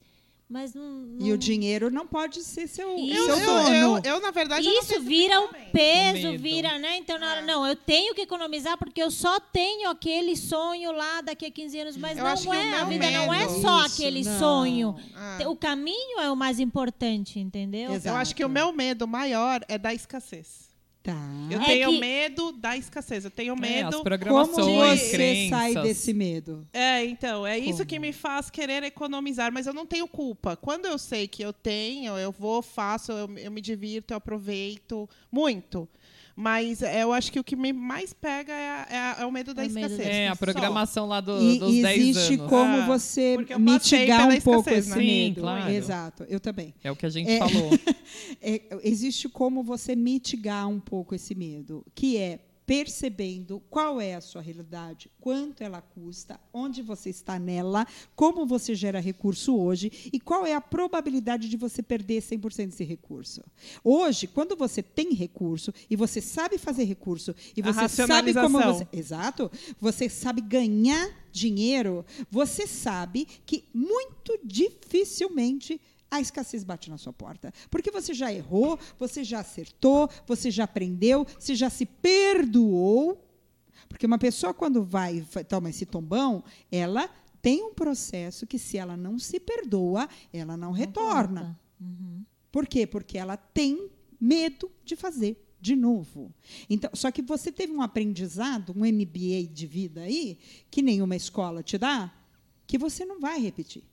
[0.52, 3.16] Mas não, E não- o dinheiro não pode ser seu, Isso.
[3.30, 4.00] Eu, seu eu, dono.
[4.04, 6.42] eu, eu, na verdade, eu não Isso vira um peso, medo.
[6.42, 6.96] vira, né?
[6.96, 7.44] Então, na hora, É.
[7.46, 11.78] não, eu tenho que economizar porque eu só tenho aquele sonho lá daqui a 15
[11.78, 14.38] anos, mas Eu não é, a vida não é medo- só Isso, aquele não.
[14.40, 14.96] sonho.
[15.14, 15.38] Ah.
[15.48, 17.92] O caminho é o mais importante, entendeu?
[17.92, 18.08] Exato.
[18.08, 20.68] Eu acho que o meu medo maior é da escassez.
[21.02, 21.16] Tá.
[21.50, 23.24] Eu É tenho que- medo da escassez.
[23.24, 23.90] Eu tenho É, as medo.
[23.92, 25.48] Como programações, você crenças.
[25.58, 26.68] sai desse medo?
[26.74, 27.86] É, então, é isso Como?
[27.86, 30.56] que me faz querer economizar, mas eu não tenho culpa.
[30.56, 35.08] Quando eu sei que eu tenho, eu vou, faço, eu, eu me divirto, eu aproveito
[35.32, 35.88] muito.
[36.40, 39.26] Mas é, eu acho que o que me mais pega é, a- é a- é
[39.26, 40.08] o medo da É o medo da escassez.
[40.16, 40.36] É, a Só.
[40.38, 42.48] programação lá do- E, dos e 10 existe anos.
[42.48, 44.96] como Ah, você mitigar um pouco escassez, esse né?
[45.04, 45.40] Sim, medo.
[45.42, 45.70] claro.
[45.70, 46.74] Exato, eu também.
[46.82, 47.38] É o que a gente É.
[47.38, 47.70] falou.
[48.42, 52.38] É, existe como você mitigar um pouco esse medo, que é
[52.70, 58.76] percebendo qual é a sua realidade, quanto ela custa, onde você está nela, como você
[58.76, 63.42] gera recurso hoje e qual é a probabilidade de você perder 100% desse recurso.
[63.82, 68.86] Hoje, quando você tem recurso e você sabe fazer recurso e você sabe como você
[68.92, 69.50] Exato.
[69.80, 75.80] Você sabe ganhar dinheiro, você sabe que muito dificilmente
[76.10, 77.52] a escassez bate na sua porta.
[77.70, 83.26] Porque você já errou, você já acertou, você já aprendeu, você já se perdoou.
[83.88, 87.08] Porque uma pessoa, quando vai e toma esse tombão, ela
[87.40, 91.42] tem um processo que, se ela não se perdoa, ela não retorna.
[91.42, 91.60] volta.
[91.80, 92.24] Uhum.
[92.52, 92.86] Por quê?
[92.86, 93.90] Porque ela tem
[94.20, 96.32] medo de fazer de novo.
[96.68, 100.38] Então, só que você teve um aprendizado, um MBA de vida aí,
[100.70, 102.12] que nenhuma escola te dá,
[102.66, 103.84] que você não vai repetir.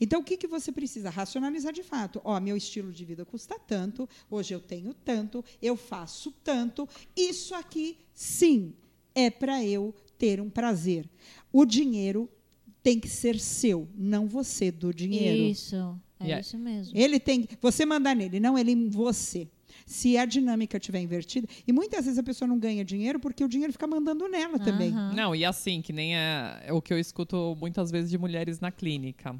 [0.00, 1.10] Então, o que, que você precisa?
[1.10, 2.20] Racionalizar de fato.
[2.24, 6.88] Ó, meu estilo de vida custa tanto, hoje eu tenho tanto, eu faço tanto.
[7.16, 8.74] Isso aqui, sim,
[9.14, 11.08] é para eu ter um prazer.
[11.52, 12.28] O dinheiro
[12.82, 15.42] tem que ser seu, não você do dinheiro.
[15.50, 15.76] Isso,
[16.18, 16.96] é aí- isso mesmo.
[16.96, 17.46] Ele tem.
[17.60, 19.48] Você mandar nele, não ele em você.
[19.86, 21.48] Se a dinâmica estiver invertida.
[21.66, 24.90] E muitas vezes a pessoa não ganha dinheiro porque o dinheiro fica mandando nela também.
[24.92, 25.14] Aham.
[25.14, 28.60] Não, e assim, que nem é, é o que eu escuto muitas vezes de mulheres
[28.60, 29.34] na clínica.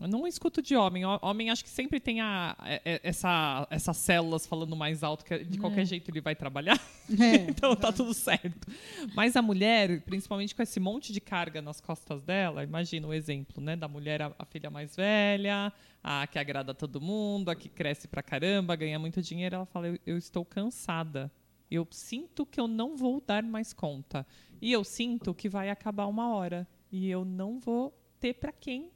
[0.00, 1.04] Eu não escuto de homem.
[1.04, 5.24] Ho- Homem acho que sempre tem a, é- é- essa, essas células falando mais alto,
[5.24, 6.80] que de qualquer jeito ele vai trabalhar.
[7.10, 7.34] É.
[7.50, 8.66] então tá tudo certo.
[9.14, 13.62] Mas a mulher, principalmente com esse monte de carga nas costas dela, imagina o exemplo,
[13.62, 13.76] né?
[13.76, 15.72] Da mulher, a, a filha mais velha,
[16.02, 19.56] a que agrada todo mundo, a que cresce pra caramba, ganha muito dinheiro.
[19.56, 21.30] Ela fala: eu, eu estou cansada.
[21.70, 24.26] Eu sinto que eu não vou dar mais conta.
[24.60, 26.66] E eu sinto que vai acabar uma hora.
[26.90, 28.90] E eu não vou ter pra quem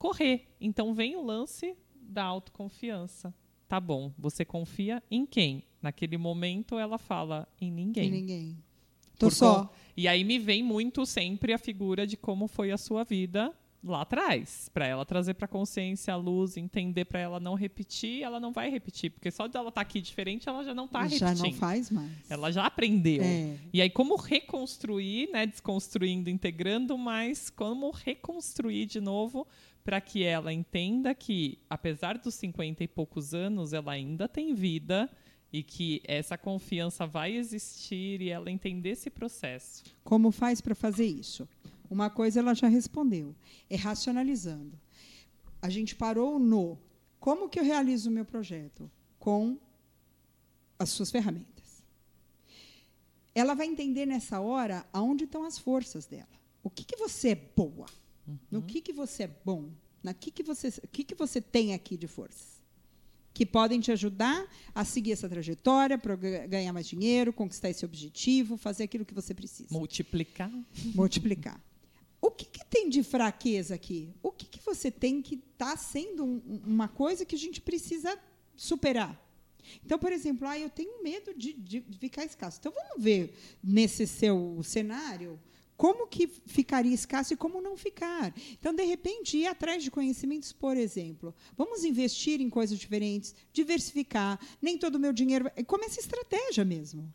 [0.00, 0.48] correr.
[0.58, 3.32] Então vem o lance da autoconfiança.
[3.68, 5.62] Tá bom, você confia em quem?
[5.80, 8.08] Naquele momento ela fala em ninguém.
[8.08, 8.58] E ninguém.
[9.18, 9.72] Tô Por só.
[9.96, 14.02] E aí me vem muito sempre a figura de como foi a sua vida lá
[14.02, 18.52] atrás, para ela trazer para consciência a luz, entender para ela não repetir, ela não
[18.52, 21.36] vai repetir, porque só de ela estar tá aqui diferente, ela já não está repetindo.
[21.36, 22.10] Já não faz mais.
[22.28, 23.22] Ela já aprendeu.
[23.22, 23.56] É.
[23.72, 29.46] E aí como reconstruir, né, desconstruindo, integrando, mas como reconstruir de novo
[29.84, 35.10] para que ela entenda que apesar dos 50 e poucos anos, ela ainda tem vida
[35.52, 39.82] e que essa confiança vai existir e ela entender esse processo.
[40.04, 41.48] Como faz para fazer isso?
[41.88, 43.34] Uma coisa ela já respondeu,
[43.68, 44.78] é racionalizando.
[45.60, 46.78] A gente parou no
[47.18, 49.58] como que eu realizo o meu projeto com
[50.78, 51.82] as suas ferramentas.
[53.34, 56.28] Ela vai entender nessa hora aonde estão as forças dela.
[56.62, 57.86] O que, que você é boa?
[58.30, 58.38] Uhum.
[58.50, 59.70] No que, que você é bom?
[60.02, 62.60] Na que, que você, o que, que você tem aqui de forças?
[63.32, 68.56] Que podem te ajudar a seguir essa trajetória, para ganhar mais dinheiro, conquistar esse objetivo,
[68.56, 69.68] fazer aquilo que você precisa.
[69.70, 70.50] Multiplicar.
[70.94, 71.62] Multiplicar.
[72.20, 74.10] O que, que, tem de fraqueza aqui?
[74.22, 78.18] O que, que você tem que está sendo um, uma coisa que a gente precisa
[78.54, 79.18] superar?
[79.84, 82.58] Então, por exemplo, ah, eu tenho medo de, de, ficar escasso.
[82.60, 85.38] Então, vamos ver nesse seu cenário
[85.80, 88.34] como que ficaria escasso e como não ficar.
[88.52, 91.34] Então, de repente, ir atrás de conhecimentos, por exemplo.
[91.56, 94.38] Vamos investir em coisas diferentes, diversificar.
[94.60, 95.50] Nem todo o meu dinheiro.
[95.66, 97.10] Como essa estratégia mesmo.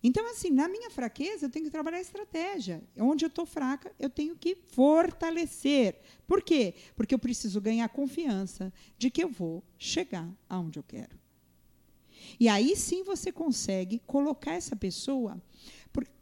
[0.00, 2.84] Então, assim, na minha fraqueza, eu tenho que trabalhar a estratégia.
[2.96, 6.00] Onde eu estou fraca, eu tenho que fortalecer.
[6.24, 6.74] Por quê?
[6.94, 11.18] Porque eu preciso ganhar confiança de que eu vou chegar aonde eu quero.
[12.38, 15.42] E aí sim você consegue colocar essa pessoa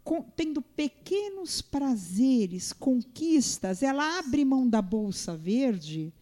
[0.04, 6.12] com, tendo pequenos prazeres, conquistas, ela abre mão da bolsa verde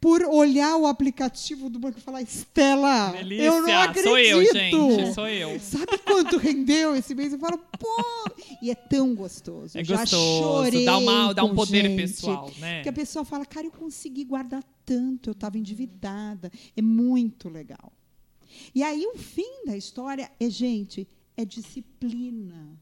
[0.00, 4.08] por olhar o aplicativo do banco e falar: Estela, Delícia, eu não acredito.
[4.08, 5.60] Sou eu, gente, sou eu.
[5.60, 7.32] Sabe quanto rendeu esse mês?
[7.32, 8.32] Eu falo, pô!
[8.60, 9.78] E é tão gostoso.
[9.78, 12.82] É Já gostoso, chorei dá, uma, dá um poder gente, pessoal, né?
[12.82, 16.50] Que a pessoa fala, cara, eu consegui guardar tanto, eu estava endividada.
[16.76, 17.92] É muito legal.
[18.74, 22.78] E aí o fim da história é, gente, é disciplina.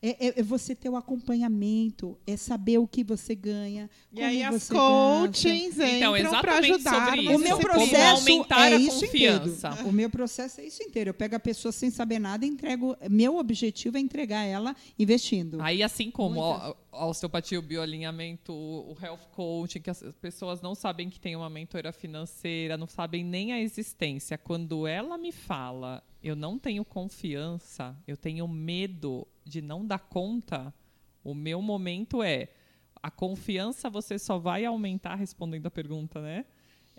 [0.00, 3.90] É, é, é, você ter o acompanhamento, é saber o que você ganha.
[4.12, 7.18] E aí as coachings então, entram para ajudar.
[7.18, 9.68] Isso, o meu processo aumentar é a isso confiança.
[9.68, 9.88] inteiro.
[9.88, 11.10] O meu processo é isso inteiro.
[11.10, 12.96] Eu pego a pessoa sem saber nada e entrego.
[13.10, 15.60] Meu objetivo é entregar ela investindo.
[15.60, 20.74] Aí, assim como a, a osteopatia, o bioalinhamento, o health coaching, que as pessoas não
[20.74, 24.38] sabem que tem uma mentora financeira, não sabem nem a existência.
[24.38, 30.72] Quando ela me fala, eu não tenho confiança, eu tenho medo de não dar conta,
[31.22, 32.48] o meu momento é
[33.02, 36.44] a confiança você só vai aumentar respondendo a pergunta, né?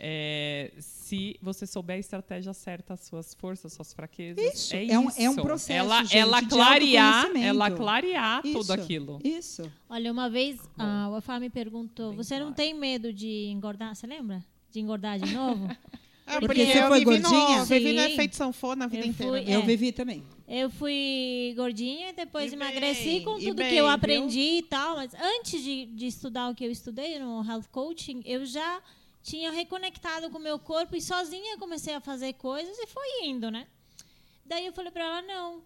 [0.02, 4.42] É, se você souber a estratégia certa, as suas forças, suas fraquezas.
[4.54, 4.74] Isso.
[4.74, 5.22] É, é, um, isso.
[5.22, 5.72] é um processo.
[5.78, 9.20] Ela, gente, ela clarear, ela clarear Isso, tudo aquilo.
[9.24, 9.70] Isso.
[9.90, 12.56] Olha, uma vez a Wafá me perguntou: Bem você não claro.
[12.56, 13.94] tem medo de engordar?
[13.94, 14.42] Você lembra?
[14.72, 15.66] De engordar de novo?
[15.70, 15.76] É,
[16.40, 17.66] Porque porque você eu foi vivi no, gordinha?
[17.66, 19.32] vivi no efeito sanfona a vida Eu inteira.
[19.34, 19.56] fui- né?
[19.56, 19.66] Eu É.
[19.66, 20.24] vivi também.
[20.48, 23.94] Eu fui gordinha e depois E emagreci bem, com tudo bem, que eu viu?
[23.94, 24.96] aprendi e tal.
[24.96, 28.80] Mas antes de, de estudar o que eu estudei no Health Coaching, eu já
[29.30, 33.52] tinha reconectado com o meu corpo e sozinha comecei a fazer coisas e foi indo,
[33.52, 33.68] né?
[34.44, 35.62] Daí eu falei pra ela, não.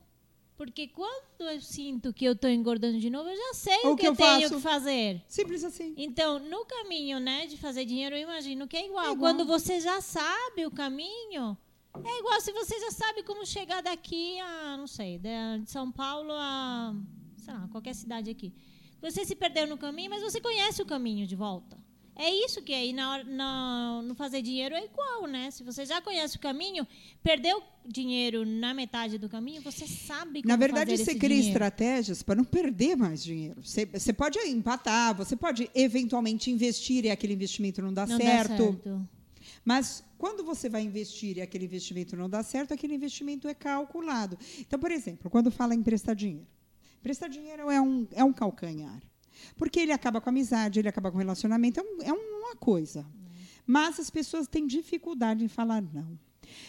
[0.58, 3.96] Porque quando eu sinto que eu tô engordando de novo, eu já sei O o,
[3.96, 4.56] que que, eu tenho faço?
[4.56, 5.22] que fazer.
[5.28, 5.94] Simples assim.
[5.98, 9.06] Então, no caminho, né, de fazer dinheiro, eu imagino que é igual.
[9.06, 9.20] É igual.
[9.20, 11.58] Quando você já sabe o caminho,
[12.04, 16.34] é igual se você já sabe como chegar daqui a, não sei, de São Paulo
[16.34, 16.94] a,
[17.38, 18.54] sei lá, qualquer cidade aqui.
[19.02, 21.83] Você se perdeu no caminho, mas você conhece o caminho de volta.
[22.16, 25.50] É isso que aí na hora, na- no fazer dinheiro é igual, né?
[25.50, 26.88] Se você já conhece o caminho,
[27.24, 31.48] perdeu dinheiro na metade do caminho, você sabe como Na verdade, você cria dinheiro.
[31.48, 33.62] estratégias para não perder mais dinheiro.
[33.64, 38.24] Você, você pode empatar, você pode eventualmente investir e aquele investimento não dá Não dá
[38.24, 38.64] certo.
[38.64, 39.10] certo.
[39.66, 44.38] Mas quando você vai investir e aquele investimento não dá certo, aquele investimento é calculado.
[44.60, 46.48] Então, por exemplo, quando fala em emprestar dinheiro.
[47.00, 49.02] Emprestar dinheiro é um, é um calcanhar.
[49.56, 52.56] Porque ele acaba com a amizade, ele acaba com o relacionamento, é, um- é uma
[52.56, 53.06] coisa.
[53.66, 56.18] Mas as pessoas têm dificuldade em falar não.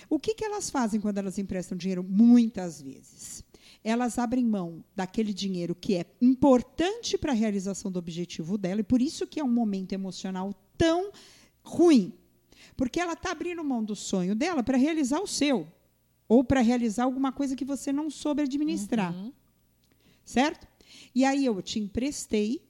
[0.08, 2.02] O que, que elas fazem quando elas emprestam dinheiro?
[2.02, 3.44] Muitas vezes.
[3.82, 8.84] Elas abrem mão daquele dinheiro que é importante para a realização do objetivo dela, e
[8.84, 11.10] por isso que é um momento emocional tão
[11.62, 12.14] ruim.
[12.76, 15.68] Porque ela está abrindo mão do sonho dela para realizar o seu.
[16.26, 19.14] Ou para realizar alguma coisa que você não soube administrar.
[19.14, 19.32] Uhum.
[20.24, 20.66] Certo?
[21.14, 22.62] E aí eu te emprestei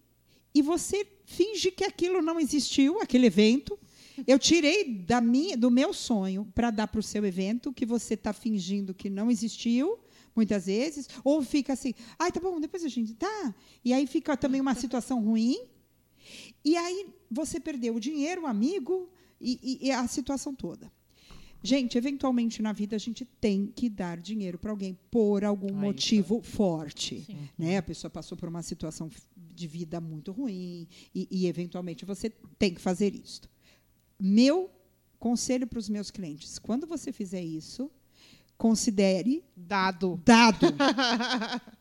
[0.54, 3.78] e você finge que aquilo não existiu, aquele evento.
[4.26, 8.14] Eu tirei da minha, do meu sonho para dar para o seu evento que você
[8.14, 9.98] está fingindo que não existiu,
[10.36, 11.08] muitas vezes.
[11.24, 13.14] Ou fica assim, ai, tá bom, depois a gente.
[13.14, 13.54] Tá.
[13.84, 15.56] E aí fica também uma situação ruim.
[16.64, 20.90] E aí você perdeu o dinheiro, o amigo e, e- e a situação toda.
[21.62, 25.80] Gente, eventualmente na vida a gente tem que dar dinheiro para alguém por algum Ah,
[25.80, 27.24] motivo forte.
[27.26, 27.36] Sim.
[27.58, 27.78] Né?
[27.78, 29.08] A pessoa passou por uma situação
[29.54, 33.42] de vida muito ruim e, e, eventualmente você tem que fazer isso.
[34.18, 34.70] Meu
[35.18, 37.90] conselho para os meus clientes: quando você fizer isso,
[38.56, 40.20] considere Dado.
[40.24, 40.66] dado.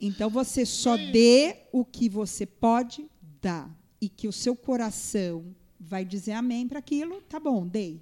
[0.00, 3.06] Então você só dê o que você pode
[3.40, 8.00] dar e que o seu coração vai dizer amém para aquilo, tá bom, dei.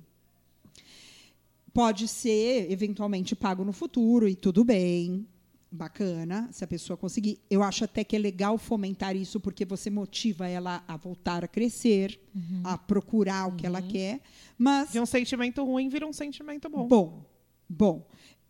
[1.73, 5.27] Pode ser eventualmente pago no futuro e tudo bem.
[5.73, 7.39] Bacana, se a pessoa conseguir.
[7.49, 11.49] Eu acho até que é legal fomentar isso porque você motiva ela a voltar a
[11.49, 12.21] crescer,
[12.65, 14.21] a procurar o que ela quer.
[14.59, 16.89] Mas De um sentimento ruim vira um sentimento bom.
[16.89, 17.25] Bom,
[17.69, 18.09] bom.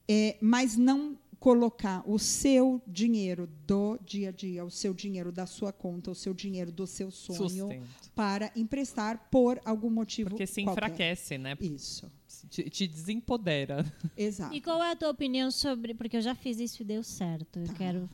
[0.09, 5.47] É, mas não colocar o seu dinheiro do dia a dia, o seu dinheiro da
[5.47, 7.89] sua conta, o seu dinheiro do seu sonho Sustento.
[8.15, 10.85] para emprestar por algum motivo Porque se qualquer.
[10.85, 11.57] enfraquece, né?
[11.61, 12.11] Isso,
[12.49, 13.85] Te, te desempodera.
[14.17, 14.55] exato.
[14.55, 15.95] E qual é a tua opinião sobre.
[15.95, 17.59] Porque eu já fiz isso e deu certo.
[17.59, 17.75] Eu Tá.
[17.75, 18.11] quero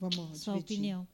[0.00, 0.74] Vamos sua dividir.
[0.76, 1.08] opinião.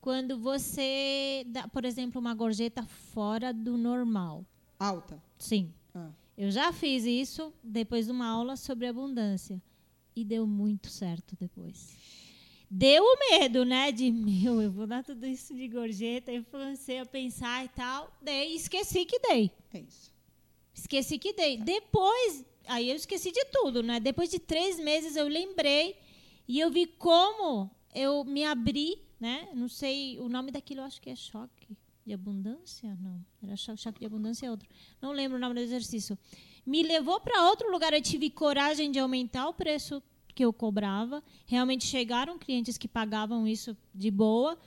[0.00, 4.46] Quando você dá, por exemplo, uma gorjeta fora do normal.
[4.78, 5.22] Alta.
[5.38, 5.72] Sim.
[5.94, 6.10] Ah.
[6.38, 9.60] Eu já fiz isso depois de uma aula sobre abundância.
[10.16, 11.94] E deu muito certo depois.
[12.70, 13.92] Deu o medo, né?
[13.92, 16.32] De, meu, eu vou dar tudo isso de gorjeta.
[16.32, 18.10] Eu comecei a pensar e tal.
[18.22, 19.50] Dei, esqueci que dei.
[19.74, 20.10] É isso.
[20.74, 21.56] Esqueci que dei.
[21.56, 24.00] Depois, aí eu esqueci de tudo, né?
[24.00, 25.96] Depois de três meses eu lembrei
[26.48, 29.48] e eu vi como eu me abri, né?
[29.54, 32.96] Não sei, o nome daquilo acho que é choque de abundância?
[33.00, 34.68] Não, era cho- choque de abundância é outro.
[35.00, 36.18] Não lembro o nome do exercício.
[36.64, 40.02] Me levou para outro lugar, eu tive coragem de aumentar o preço
[40.34, 41.22] que eu cobrava.
[41.46, 44.58] Realmente chegaram clientes que pagavam isso de boa.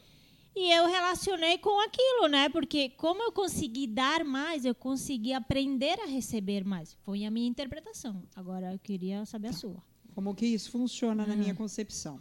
[0.55, 2.47] E eu relacionei com aquilo, né?
[2.49, 6.93] Porque como eu consegui dar mais, eu consegui aprender a receber mais.
[7.03, 8.21] Foi a minha interpretação.
[8.35, 9.81] Agora eu queria saber a sua.
[10.13, 11.37] Como que isso funciona na Ah.
[11.37, 12.19] minha concepção?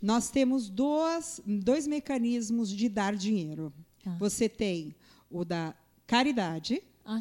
[0.00, 3.72] Nós temos dois, dois mecanismos de dar dinheiro.
[4.02, 4.16] Tá.
[4.18, 4.94] Você tem
[5.30, 5.74] o da
[6.06, 7.18] caridade Ah,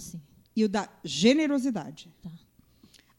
[0.56, 2.10] e o da generosidade.
[2.22, 2.32] Tá.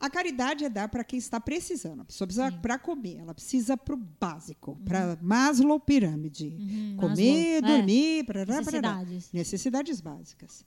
[0.02, 2.00] A caridade é dar para quem está precisando.
[2.00, 6.48] A pessoa precisa para comer, ela precisa para o básico, para Maslow pirâmide.
[6.58, 7.70] Uhum, comer, Maslow.
[7.70, 8.56] É, dormir, parará.
[8.56, 9.32] necessidades.
[9.32, 10.66] necessidades básicas.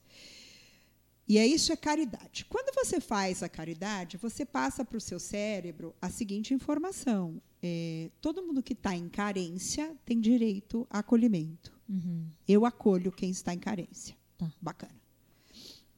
[1.28, 2.46] E é isso é caridade.
[2.46, 8.10] Quando você faz a caridade, você passa para o seu cérebro a seguinte informação: É,
[8.22, 11.74] todo mundo que está em carência tem direito a acolhimento.
[11.90, 12.26] Uhum.
[12.48, 14.16] Eu acolho quem está em carência.
[14.38, 14.50] Tá.
[14.62, 15.05] Bacana.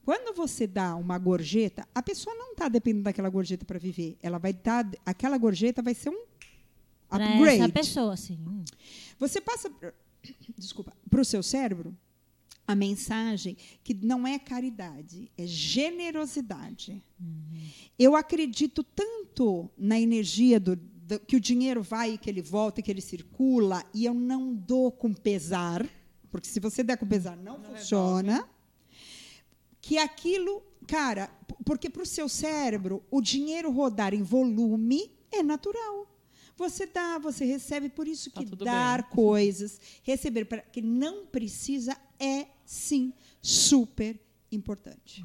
[0.08, 4.16] Quando você dá uma gorjeta, a pessoa não está dependendo daquela gorjeta para viver.
[4.22, 6.24] Ela vai dar, aquela gorjeta vai ser um
[7.10, 7.60] Pra upgrade.
[7.60, 8.38] essa pessoa, sim.
[9.18, 9.70] Você passa,
[10.56, 11.94] desculpa, para o seu cérebro
[12.66, 13.54] a mensagem
[13.84, 17.04] que não é caridade, é generosidade.
[17.98, 22.80] Eu acredito tanto na energia do, do- que o dinheiro vai e que ele volta
[22.80, 25.86] e que ele circula e eu não dou com pesar,
[26.30, 28.48] porque se você der com pesar não, funciona.
[29.80, 31.30] Que aquilo, cara,
[31.64, 36.06] porque para o seu cérebro o dinheiro rodar em volume é natural.
[36.56, 39.10] Você dá, você recebe, por isso Tá que tudo dar bem.
[39.12, 44.18] coisas, receber para que não precisa é sim super
[44.50, 45.24] importante.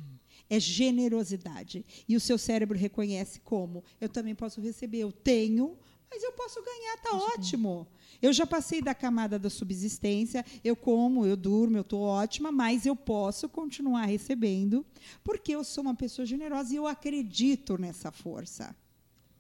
[0.49, 1.84] É generosidade.
[2.08, 5.76] E o seu cérebro reconhece como eu também posso receber, eu tenho,
[6.14, 7.88] mas eu posso ganhar, tá ótimo.
[8.22, 12.86] Eu já passei da camada da subsistência, eu como, eu durmo, eu estou ótima, mas
[12.86, 14.86] eu posso continuar recebendo,
[15.24, 18.76] porque eu sou uma pessoa generosa e eu acredito nessa força.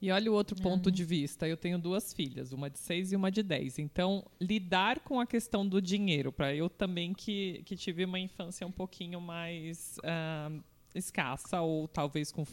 [0.01, 1.47] E olha o outro ponto de vista.
[1.47, 3.79] Eu tenho duas filhas, uma de seis e uma de dez.
[3.79, 8.67] Então, lidar com a questão do dinheiro, para eu também que, que tive uma infância
[8.67, 10.51] um pouquinho mais ah,
[10.93, 12.45] escassa, ou talvez com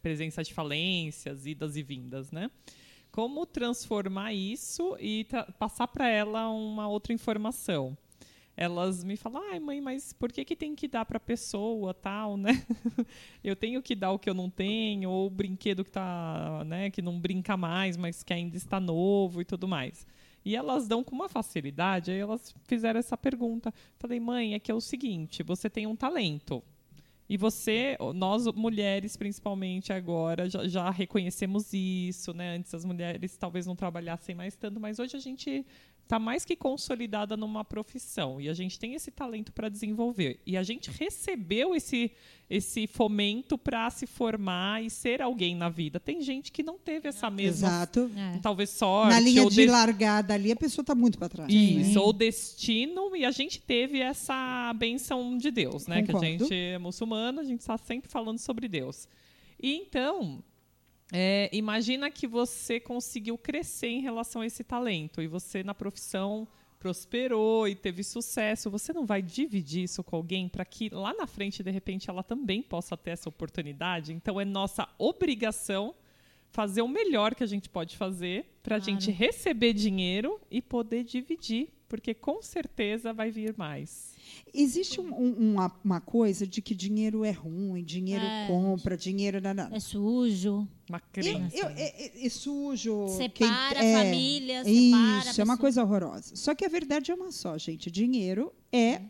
[0.00, 2.50] presença de falências, idas e vindas, né?
[3.12, 5.26] Como transformar isso e
[5.58, 7.94] passar para ela uma outra informação?
[8.56, 11.92] Elas me falam, ai mãe, mas por que, que tem que dar para a pessoa
[11.92, 12.64] tal, né?
[13.44, 16.90] eu tenho que dar o que eu não tenho, ou o brinquedo que tá, né,
[16.90, 20.06] que não brinca mais, mas que ainda está novo e tudo mais.
[20.42, 23.74] E elas dão com uma facilidade, aí elas fizeram essa pergunta.
[23.98, 26.62] Falei, mãe, é que é o seguinte, você tem um talento.
[27.28, 32.56] E você, nós mulheres principalmente agora, já, já, reconhecemos isso, né?
[32.56, 35.64] Antes as mulheres talvez não trabalhassem mais tanto, mas hoje a gente
[36.02, 40.40] está mais que consolidada numa profissão e a gente tem esse talento para desenvolver.
[40.44, 42.12] E a gente recebeu esse,
[42.50, 45.98] esse fomento para se formar e ser alguém na vida.
[45.98, 47.68] Tem gente que não teve essa mesma.
[47.68, 48.10] Exato.
[48.14, 48.38] É.
[48.42, 49.14] Talvez sorte.
[49.14, 51.52] Na linha de, de largada ali, a pessoa está muito para trás.
[51.52, 52.00] Isso, né?
[52.00, 56.02] ou destino, e a gente teve essa benção de Deus, né?
[56.02, 56.20] Concordo.
[56.20, 59.08] Que a gente é muçulmano, a gente está sempre falando sobre Deus.
[59.60, 60.42] E então,
[61.12, 66.48] é, imagina que você conseguiu crescer em relação a esse talento e você na profissão
[66.80, 68.70] prosperou e teve sucesso.
[68.70, 72.22] Você não vai dividir isso com alguém para que lá na frente, de repente, ela
[72.22, 74.12] também possa ter essa oportunidade?
[74.12, 75.94] Então, é nossa obrigação
[76.50, 79.00] fazer o melhor que a gente pode fazer para a claro.
[79.00, 84.12] gente receber dinheiro e poder dividir, porque com certeza vai vir mais.
[84.52, 88.46] Existe um, um, uma, uma, coisa de que dinheiro é ruim, dinheiro é.
[88.46, 89.40] compra, dinheiro.
[89.40, 89.74] Não, não.
[89.74, 90.68] É sujo.
[90.92, 91.56] Uma crença.
[91.56, 93.08] Eu, eu, é, é, sujo.
[93.08, 96.36] Separa quem, a família, separa Isso, a é uma coisa horrorosa.
[96.36, 97.90] Só que a verdade é uma só, gente.
[97.90, 99.00] Dinheiro é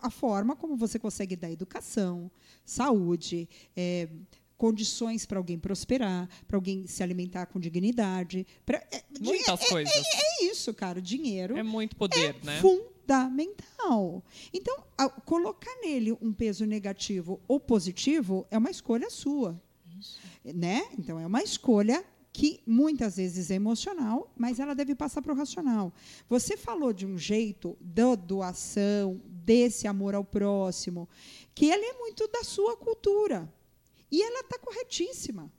[0.00, 2.30] a forma como você consegue dar educação,
[2.64, 4.08] saúde, é,
[4.56, 8.46] condições para alguém prosperar, para alguém se alimentar com dignidade.
[8.64, 9.92] Pra, é, Muitas é, coisas.
[9.92, 11.02] É, isso, cara.
[11.02, 11.56] Dinheiro.
[11.56, 12.60] É muito poder, né?
[12.60, 14.22] fundamental.
[14.54, 14.84] Então,
[15.24, 19.60] colocar nele um peso negativo ou positivo é uma escolha sua.
[20.54, 20.88] Né?
[20.98, 25.36] Então, é uma escolha que muitas vezes é emocional, mas ela deve passar para o
[25.36, 25.92] racional.
[26.28, 31.08] Você falou de um jeito da doação, desse amor ao próximo,
[31.54, 33.52] que ele é muito da sua cultura.
[34.10, 35.52] E ela está corretíssima.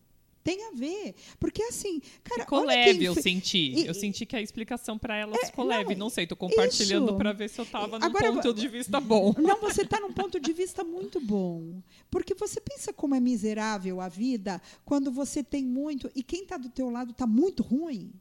[0.44, 1.16] Tem a ver.
[1.40, 2.42] Porque, assim, cara.
[2.42, 3.74] Ficou leve, eu senti.
[3.76, 5.96] E, eu senti que a explicação para ela é, ficou não, leve.
[5.96, 9.34] Não sei, estou compartilhando para ver se eu estava num ponto de vista bom.
[9.40, 11.82] Não, você está num ponto de vista muito bom.
[12.10, 16.58] Porque você pensa como é miserável a vida quando você tem muito e quem está
[16.58, 18.12] do teu lado está muito ruim.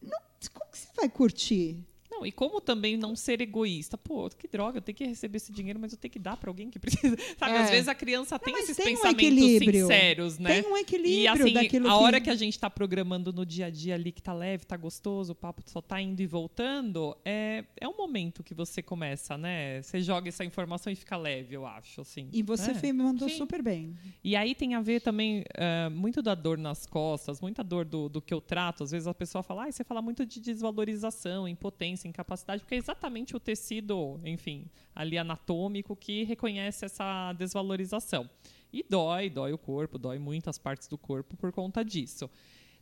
[0.00, 0.18] Não,
[0.52, 1.84] como que você vai curtir?
[2.18, 3.96] Não, e como também não ser egoísta?
[3.96, 6.50] Pô, que droga, eu tenho que receber esse dinheiro, mas eu tenho que dar para
[6.50, 7.16] alguém que precisa.
[7.38, 7.58] Sabe, é.
[7.58, 10.62] às vezes a criança não, tem esses tem pensamentos um sinceros, né?
[10.62, 13.66] Tem um equilíbrio e assim, daquilo a hora que a gente está programando no dia
[13.66, 17.16] a dia ali que tá leve, tá gostoso, o papo só tá indo e voltando,
[17.24, 19.82] é é um momento que você começa, né?
[19.82, 22.28] Você joga essa informação e fica leve, eu acho, assim.
[22.32, 22.80] E você né?
[22.82, 23.36] me mandou Sim.
[23.36, 23.96] super bem.
[24.22, 28.08] E aí tem a ver também uh, muito da dor nas costas, muita dor do,
[28.08, 28.84] do que eu trato.
[28.84, 32.78] Às vezes a pessoa fala, ah, você fala muito de desvalorização, impotência, incapacidade, porque é
[32.78, 38.28] exatamente o tecido, enfim, ali anatômico que reconhece essa desvalorização.
[38.72, 42.28] E dói, dói o corpo, dói muitas partes do corpo por conta disso.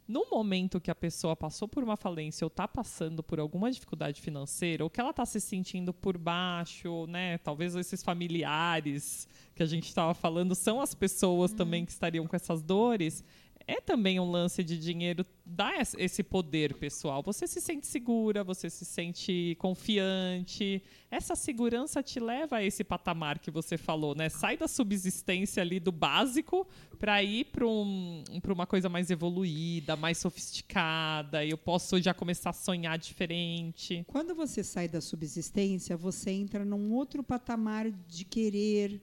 [0.09, 4.21] No momento que a pessoa passou por uma falência ou está passando por alguma dificuldade
[4.21, 7.39] financeira, ou que ela está se sentindo por baixo, né?
[7.39, 11.57] Talvez esses familiares que a gente estava falando são as pessoas hum.
[11.57, 13.25] também que estariam com essas dores
[13.69, 17.21] é também um lance de dinheiro dá esse poder pessoal.
[17.25, 20.81] Você se sente segura, você se sente confiante.
[21.11, 24.29] Essa segurança te leva a esse patamar que você falou, né?
[24.29, 26.65] Sai da subsistência ali do básico
[26.97, 31.45] para ir para um, uma coisa mais evoluída, mais sofisticada.
[31.45, 34.05] Eu posso já começar a sonhar diferente.
[34.07, 39.03] Quando você sai da subsistência, você entra num outro patamar de querer,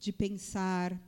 [0.00, 1.00] de pensar.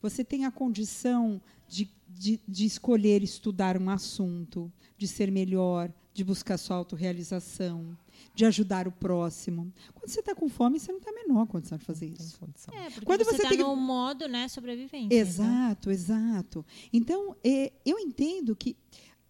[0.00, 6.22] Você tem a condição de, de, de escolher estudar um assunto, de ser melhor, de
[6.22, 7.96] buscar sua autorrealização,
[8.34, 9.72] de ajudar o próximo.
[9.94, 12.38] Quando você está com fome, você não está menor condição de fazer isso.
[12.72, 13.58] É, porque Quando você está tem...
[13.58, 15.08] no modo né, sobrevivência.
[15.08, 15.16] Né?
[15.16, 15.94] Exato, né?
[15.94, 16.66] exato.
[16.92, 18.76] Então, é, eu entendo que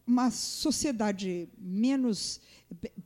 [0.06, 2.40] uma sociedade menos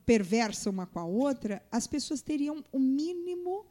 [0.05, 3.65] perversa uma com a outra, as pessoas teriam o um mínimo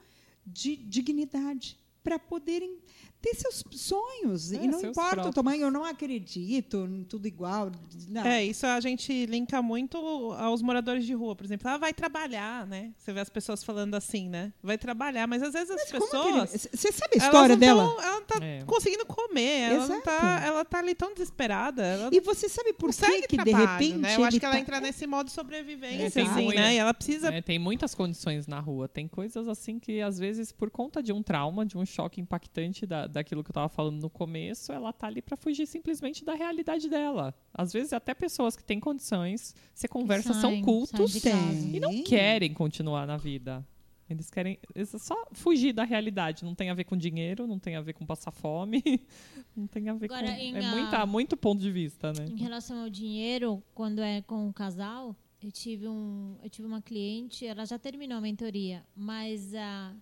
[0.47, 2.79] de dignidade para poderem
[3.27, 4.53] ter seus sonhos.
[4.53, 5.27] É, e não importa próprios.
[5.27, 7.73] o tamanho, eu não acredito em tudo igual.
[8.09, 8.25] Não.
[8.25, 9.97] É, isso a gente linka muito
[10.39, 11.69] aos moradores de rua, por exemplo.
[11.69, 12.93] Ah, vai trabalhar, né?
[12.97, 14.53] Você vê as pessoas falando assim, né?
[14.63, 16.69] Vai trabalhar, mas às vezes as mas pessoas.
[16.73, 17.85] Você sabe a história dela?
[17.85, 18.63] Tão, ela não tá é.
[18.65, 22.09] conseguindo comer, ela não tá, ela tá ali tão desesperada.
[22.13, 23.99] e você sabe por que, que trabalho, de repente.
[23.99, 24.17] Né?
[24.17, 24.61] Eu acho que ela tá...
[24.61, 26.75] entra nesse modo sobrevivência, é, assim, né?
[26.75, 27.33] E ela precisa.
[27.33, 28.89] É, tem muitas condições na rua.
[28.89, 32.87] Tem coisas assim que, às vezes, por conta de um trauma, de um choque impactante
[32.87, 36.35] da, daquilo que eu estava falando no começo, ela tá ali para fugir simplesmente da
[36.35, 37.35] realidade dela.
[37.53, 43.07] Às vezes até pessoas que têm condições, você conversa, são cultos e não querem continuar
[43.07, 43.67] na vida.
[44.09, 44.59] Eles querem
[44.99, 46.45] só fugir da realidade.
[46.45, 48.83] Não tem a ver com dinheiro, não tem a ver com passar fome,
[49.57, 50.57] não tem a ver Agora, com.
[50.57, 52.27] É muita, muito ponto de vista, né?
[52.31, 56.81] Em relação ao dinheiro, quando é com um casal, eu tive, um, eu tive uma
[56.81, 59.97] cliente, ela já terminou a mentoria, mas uh,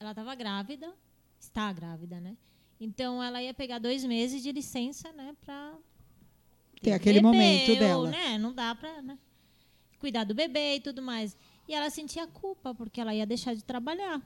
[0.00, 0.94] ela estava grávida
[1.44, 2.36] está grávida, né?
[2.80, 5.74] Então ela ia pegar dois meses de licença, né, para
[6.82, 8.10] Ter aquele momento ou, dela.
[8.10, 8.36] né?
[8.38, 9.18] Não dá para né,
[9.98, 11.36] cuidar do bebê e tudo mais.
[11.68, 14.20] E ela sentia culpa porque ela ia deixar de trabalhar.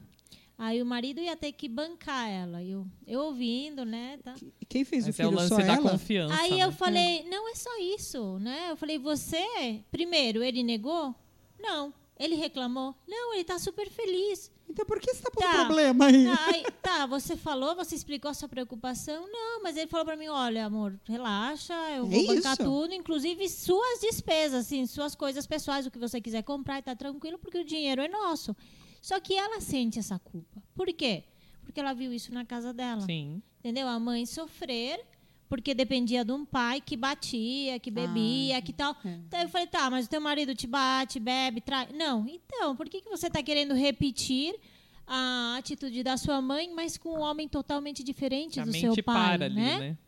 [0.56, 2.60] Aí o marido ia ter que bancar ela.
[2.64, 4.18] Eu, eu ouvindo, né?
[4.24, 4.34] Tá?
[4.68, 5.38] Quem fez Esse o é o filho?
[5.38, 5.90] lance Só da ela?
[5.92, 6.34] confiança.
[6.34, 6.64] Aí né?
[6.64, 8.70] eu falei, não é só isso, né?
[8.70, 11.14] Eu falei, você, primeiro, ele negou?
[11.60, 11.94] Não.
[12.18, 12.92] Ele reclamou?
[13.06, 14.50] Não, ele tá super feliz.
[14.70, 15.64] Então por que você tá pondo Tá.
[15.64, 16.24] problema aí?
[16.24, 19.26] Tá, aí, tá, você falou, você explicou a sua preocupação?
[19.30, 22.64] Não, mas ele falou pra mim, olha, amor, relaxa, eu É vou bancar isso.
[22.64, 26.94] tudo, inclusive suas despesas, assim, suas coisas pessoais, o que você quiser comprar, e tá
[26.94, 28.54] tranquilo, porque o dinheiro é nosso.
[29.00, 30.62] Só que ela sente essa culpa.
[30.74, 31.24] Por quê?
[31.64, 33.00] Porque ela viu isso na casa dela.
[33.02, 33.42] Sim.
[33.60, 33.88] Entendeu?
[33.88, 35.00] A mãe sofrer
[35.48, 38.94] porque dependia de um pai que batia, que bebia, que tal.
[39.04, 39.08] é.
[39.26, 41.88] Então eu falei, tá, mas o teu marido te bate, bebe, trai.
[41.94, 44.54] Não, então, por que, que você está querendo repetir
[45.06, 49.02] a atitude da sua mãe, mas com um homem totalmente diferente A do mente seu
[49.02, 49.78] pai, para ali, né?
[49.78, 49.98] né?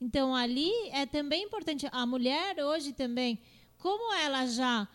[0.00, 1.86] Então ali é também importante.
[1.92, 3.38] A mulher hoje também,
[3.76, 4.88] como ela já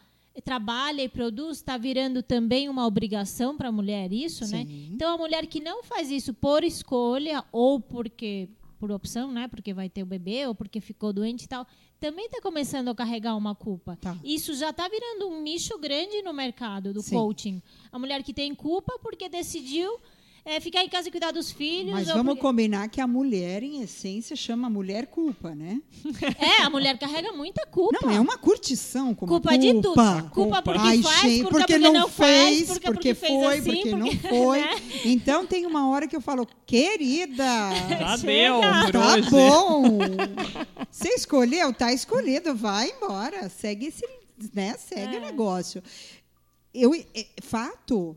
[0.43, 4.65] trabalha e produz, está virando também uma obrigação para a mulher isso, né?
[4.65, 4.89] Sim.
[4.93, 9.47] Então a mulher que não faz isso por escolha ou porque por opção, né?
[9.47, 11.65] Porque vai ter o bebê ou porque ficou doente e tal,
[11.99, 13.97] também está começando a carregar uma culpa.
[14.01, 14.17] Tá.
[14.23, 17.15] Isso já está virando um nicho grande no mercado do Sim.
[17.15, 17.61] coaching.
[17.91, 19.99] A mulher que tem culpa porque decidiu
[20.45, 21.91] é, ficar em casa e cuidar dos filhos.
[21.91, 25.81] Mas ou vamos porque- combinar que a mulher, em essência, chama a mulher culpa, né?
[26.37, 27.97] É, a mulher carrega muita culpa.
[28.01, 30.29] Não, é uma curtição como Culpa de tudo.
[30.31, 33.71] Culpa porque Ai, faz, culpa porque, porque não, não fez, porque- porque, porque foi, assim,
[33.71, 34.61] porque, não porque- foi.
[34.61, 34.81] né?
[35.05, 37.43] Então tem uma hora que eu falo, querida,
[37.89, 38.91] Já Chega.
[38.91, 39.97] deu tá bom.
[40.91, 44.07] Você escolheu, tá escolhido, vai embora, segue esse,
[44.53, 44.75] né?
[44.77, 45.19] Segue É.
[45.19, 45.81] o negócio.
[46.73, 48.15] Eu, é, fato,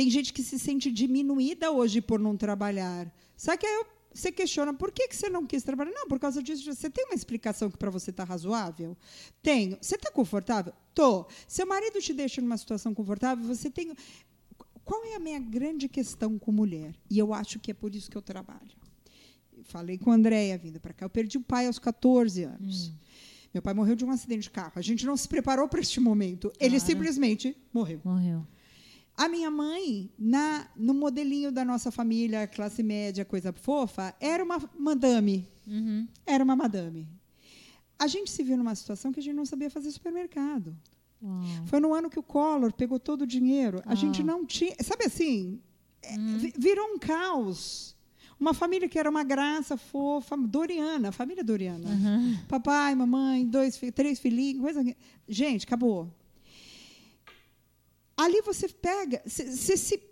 [0.00, 3.12] tem gente que se sente diminuída hoje por não trabalhar.
[3.36, 5.90] Só que aí eu- você questiona, por que, que você não quis trabalhar?
[5.92, 6.64] Não, por causa disso.
[6.74, 8.96] Você tem uma explicação que para você está razoável?
[9.42, 9.76] Tenho.
[9.78, 10.72] Você está confortável?
[10.94, 11.26] Tô.
[11.46, 13.92] Seu marido te deixa numa situação confortável, você tem...
[14.86, 16.94] Qual é a minha grande questão com mulher?
[17.10, 18.72] E eu acho que é por isso que eu trabalho.
[19.64, 21.04] Falei com a Andréia vindo para cá.
[21.04, 22.90] Eu perdi o pai aos 14 anos.
[23.52, 24.72] Meu pai morreu de um acidente de carro.
[24.76, 26.50] A gente não se preparou para este momento.
[26.58, 26.86] Ele Claro.
[26.86, 28.00] simplesmente morreu.
[28.02, 28.46] Morreu.
[29.22, 34.58] A minha mãe, na, no modelinho da nossa família, classe média, coisa fofa, era uma
[34.78, 35.46] madame.
[35.66, 36.08] Uhum.
[36.24, 37.06] Era uma madame.
[37.98, 40.74] A gente se viu numa situação que a gente não sabia fazer supermercado.
[41.22, 41.42] Uau.
[41.66, 43.82] Foi no ano que o Collor pegou todo o dinheiro.
[43.84, 43.94] A Ah.
[43.94, 44.74] gente não tinha.
[44.82, 45.60] Sabe assim?
[46.38, 47.94] vi- Virou um caos.
[48.40, 51.86] Uma família que era uma graça fofa, Doriana, família Doriana.
[51.90, 52.38] Uhum.
[52.48, 54.82] Papai, mamãe, dois, três filhinhos, coisa.
[55.28, 56.10] Gente, acabou.
[58.20, 60.02] Ali você pega, você se.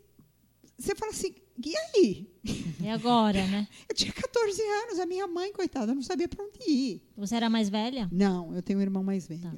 [0.79, 2.31] Você fala assim, e aí?
[2.81, 3.69] E agora, né?
[3.89, 7.03] Eu tinha 14 anos, a minha mãe, coitada, não sabia para onde ir.
[7.17, 8.09] Você era mais velha?
[8.13, 9.43] Não, eu tenho um irmão mais velho.
[9.43, 9.55] Tá.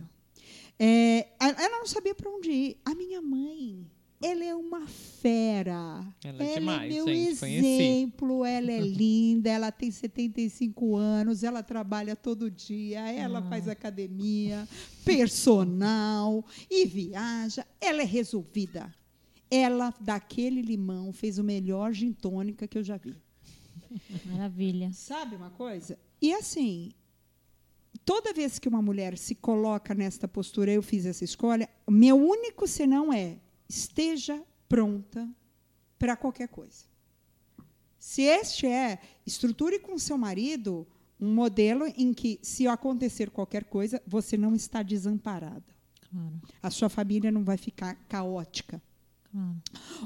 [0.78, 2.80] É, ela não sabia para onde ir.
[2.84, 3.86] A minha mãe,
[4.22, 6.04] ela é uma fera.
[6.22, 7.66] Ela é demais, meu gente, conheci.
[7.66, 13.48] exemplo, ela é linda, ela tem 75 anos, ela trabalha todo dia, ela Ah.
[13.48, 14.68] faz academia,
[15.04, 17.66] personal e viaja.
[17.80, 18.94] Ela é resolvida.
[19.50, 23.16] Ela, daquele limão, fez o melhor gin tônica que eu já vi.
[24.26, 24.92] Maravilha.
[24.92, 25.98] Sabe uma coisa?
[26.22, 26.92] E assim,
[28.04, 32.68] toda vez que uma mulher se coloca nesta postura, eu fiz essa escolha, meu único
[32.68, 33.38] senão é
[33.70, 35.28] esteja pronta
[35.98, 36.84] para qualquer coisa.
[37.98, 40.86] Se este é, estruture com seu marido
[41.20, 45.62] um modelo em que, se acontecer qualquer coisa, você não está desamparada.
[46.10, 48.82] Claro, A sua família não vai ficar caótica.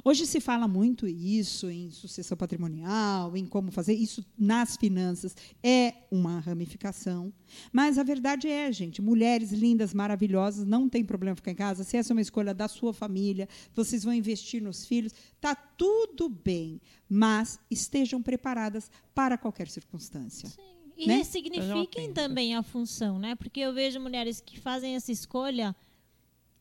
[0.04, 5.34] Hoje se fala muito isso em sucessão patrimonial, em como fazer isso nas finanças.
[5.62, 7.32] É uma ramificação.
[7.72, 11.84] Mas a verdade é, gente, mulheres lindas, maravilhosas, não tem problema ficar em casa.
[11.84, 16.28] Se essa é uma escolha da sua família, vocês vão investir nos filhos, tá tudo
[16.28, 16.80] bem.
[17.08, 20.50] Mas estejam preparadas para qualquer circunstância.
[20.96, 21.16] E Né?
[21.16, 23.34] ressignifiquem também a função, né?
[23.34, 25.74] Porque eu vejo mulheres que fazem essa escolha,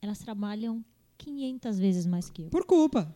[0.01, 0.83] elas trabalham
[1.17, 2.49] 500 vezes mais que eu.
[2.49, 3.13] Por culpa.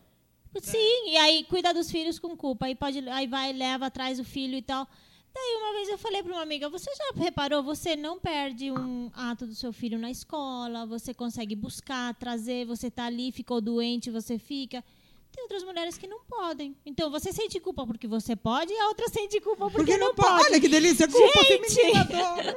[0.60, 2.66] Sim, e aí cuida dos filhos com culpa.
[2.66, 4.86] Aí, pode, aí vai, leva atrás o filho e tal.
[5.32, 9.10] Daí uma vez eu falei para uma amiga, você já reparou, você não perde um
[9.14, 14.10] ato do seu filho na escola, você consegue buscar, trazer, você tá ali, ficou doente,
[14.10, 14.82] você fica.
[15.30, 16.74] Tem outras mulheres que não podem.
[16.84, 20.08] Então você sente culpa porque você pode e a outra sente culpa porque, Porque não,
[20.08, 20.28] não pode.
[20.28, 20.44] pode.
[20.46, 21.74] Olha que delícia, culpa Gente!
[21.74, 22.56] feminina.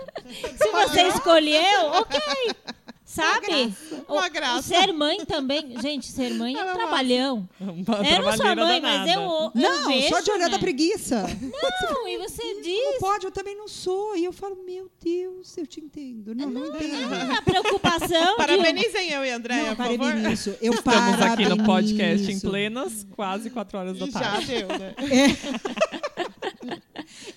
[0.57, 2.19] Se você escolheu, ok.
[3.11, 3.73] Sabe?
[4.07, 4.61] O- Uma o graça.
[4.63, 5.75] ser mãe também.
[5.81, 7.49] Gente, ser mãe é um é uma- trabalhão.
[7.59, 10.51] Uma Eu não sou trabalheira mãe, mas eu, eu Não, vejo, só de olhar né?
[10.53, 11.23] da preguiça.
[11.91, 12.97] Não, e você Não diz.
[12.99, 14.15] pode, eu também não sou.
[14.15, 16.33] E eu falo, meu Deus, eu te entendo.
[16.33, 17.13] Não, não entendo.
[17.37, 18.37] A preocupação de...
[18.37, 19.97] Parabenizem eu e a Andréia, Não, por favor.
[19.99, 20.55] parabenizo.
[20.61, 24.45] Eu Estamos aqui no podcast em plenas, quase quatro horas da Já tarde.
[24.47, 24.95] deu, né?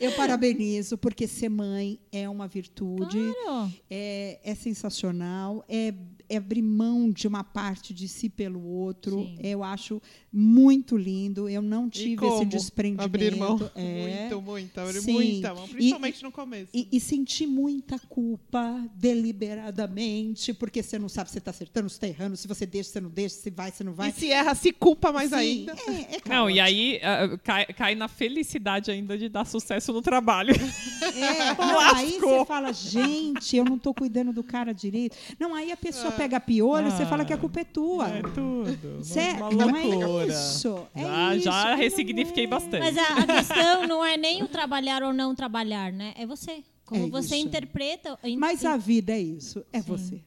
[0.00, 3.72] Eu parabenizo, porque ser mãe é uma virtude, Claro.
[3.90, 5.92] é, é sensacional, é,
[6.34, 9.22] é abrir mão de uma parte de si pelo outro.
[9.24, 9.38] Sim.
[9.42, 10.00] Eu acho
[10.32, 11.48] muito lindo.
[11.48, 13.04] Eu não E tive esse desprendimento.
[13.04, 13.70] Abrir mão.
[13.74, 14.04] É.
[14.34, 14.78] Muito, muito.
[14.80, 15.12] Abrir Sim.
[15.12, 15.64] muita mão.
[15.66, 16.68] E- Principalmente no começo.
[16.74, 22.06] E, e senti muita culpa deliberadamente, porque você não sabe se está acertando, se está
[22.08, 24.10] errando, se você deixa, se não deixa, se vai, se não vai.
[24.10, 25.72] E se erra, se culpa mais Sim, ainda.
[25.72, 30.02] É, é Não, e aí ah, cai, cai na felicidade ainda de dar sucesso no
[30.02, 30.54] trabalho.
[30.54, 35.16] É, não, aí você fala, gente, eu não tô cuidando do cara direito.
[35.38, 38.08] Não, aí a pessoa pega piolho, você Ah, fala que a culpa é tua.
[38.08, 39.04] É tudo.
[39.04, 40.86] Cê- uma não é isso.
[40.94, 42.46] É já, isso, já não ressignifiquei é.
[42.46, 42.80] bastante.
[42.80, 46.14] Mas a, a questão não é nem o trabalhar ou não trabalhar, né?
[46.16, 46.62] É você.
[46.86, 47.46] Como É você isso.
[47.46, 48.18] interpreta.
[48.24, 49.86] in- Mas a vida é isso, é Sim.
[49.88, 50.20] você.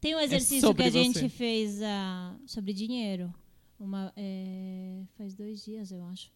[0.00, 1.28] Tem um exercício sobre que a gente você.
[1.28, 3.32] fez ah, sobre dinheiro.
[3.80, 6.30] Uma, é, faz dois dias, eu acho.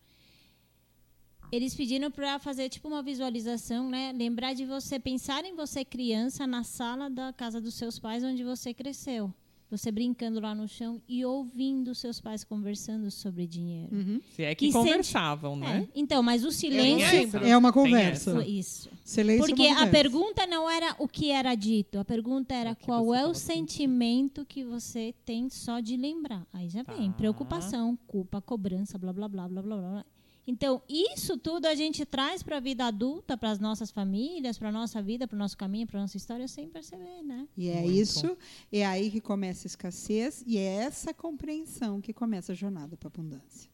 [1.53, 4.11] Eles pediram para fazer tipo uma visualização, né?
[4.17, 8.43] Lembrar de você pensar em você criança na sala da casa dos seus pais onde
[8.43, 9.33] você cresceu.
[9.71, 13.89] Você brincando lá no chão e ouvindo seus pais conversando sobre dinheiro.
[13.95, 14.21] Uhum.
[14.31, 15.87] Se é que, conversavam, né?
[15.89, 17.47] É, Então, mas o silêncio lembro.
[17.47, 18.45] É uma conversa.
[18.47, 18.91] isso.
[19.03, 19.91] Silêncio é Porque a conversa.
[19.91, 24.63] pergunta não era o que era dito, a pergunta era qual é o sentimento que
[24.63, 26.47] você tem só de lembrar.
[26.53, 27.17] Aí já vem Tá.
[27.17, 30.05] preocupação, culpa, cobrança, blá blá blá blá blá blá.
[30.47, 34.71] Então, isso tudo a gente traz para a vida adulta, para as nossas famílias, para
[34.71, 37.47] a nossa vida, para o nosso caminho, para a nossa história, sem perceber, né?
[37.57, 37.95] E é Muito.
[37.95, 38.37] isso,
[38.73, 43.09] é aí que começa a escassez e é essa compreensão que começa a jornada para
[43.09, 43.71] a abundância.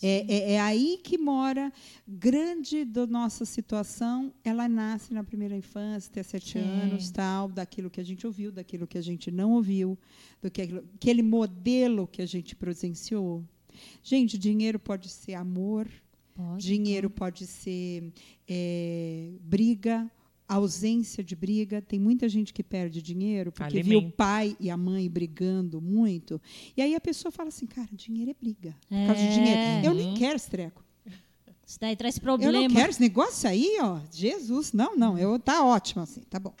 [0.00, 1.72] É, é- é aí que mora
[2.06, 4.32] grande da nossa situação.
[4.44, 6.60] Ela nasce na primeira infância, até sete Sim.
[6.60, 9.98] anos, tal, daquilo que a gente ouviu, daquilo que a gente não ouviu,
[10.40, 13.44] do que aquilo- aquele modelo que a gente presenciou.
[14.02, 15.88] Gente, dinheiro pode ser amor,
[16.34, 18.12] Pode, dinheiro pode ser
[18.48, 20.10] é, briga,
[20.48, 21.80] ausência de briga.
[21.80, 24.16] Tem muita gente que perde dinheiro porque viu o Alimento.
[24.16, 26.40] pai e a mãe brigando muito.
[26.76, 28.74] E aí a pessoa fala assim, cara, dinheiro é briga.
[28.88, 29.06] Por É.
[29.06, 29.86] causa de dinheiro.
[29.86, 30.84] Eu nem quero esse treco.
[31.66, 32.52] Isso daí traz Eu problema.
[32.52, 33.98] não quero esse negócio aí, ó.
[34.12, 35.16] Jesus, não, não.
[35.18, 36.52] Eu, tá ótimo assim, tá bom.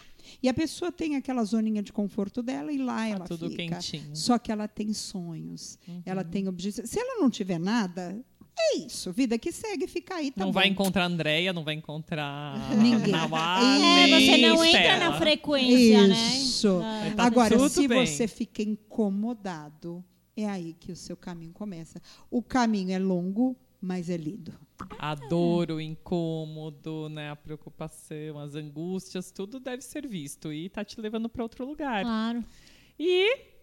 [0.42, 3.76] E a pessoa tem aquela zoninha de conforto dela e lá Tá ela tudo fica.
[3.76, 4.14] quentinho.
[4.14, 6.02] Só que ela tem sonhos, Uhum.
[6.06, 6.90] ela tem objetivos.
[6.90, 8.18] Se ela não tiver nada,
[8.58, 9.12] é isso.
[9.12, 10.52] Vida que segue, fica aí, tá não bom.
[10.52, 13.12] vai encontrar a Andréia, não vai encontrar Ninguém.
[13.14, 15.10] É, você não entra Estela.
[15.10, 16.06] na frequência,
[16.38, 16.78] Isso.
[16.78, 17.12] né?
[17.16, 18.06] Tá Agora, se bem.
[18.06, 20.04] você fica incomodado,
[20.36, 22.00] é aí que o seu caminho começa.
[22.30, 24.52] O caminho é longo, mas é lindo.
[24.98, 30.84] A dor, o incômodo, né, a preocupação, as angústias, tudo deve ser visto e tá
[30.84, 32.02] te levando para outro lugar.
[32.02, 32.44] Claro.
[32.98, 33.53] E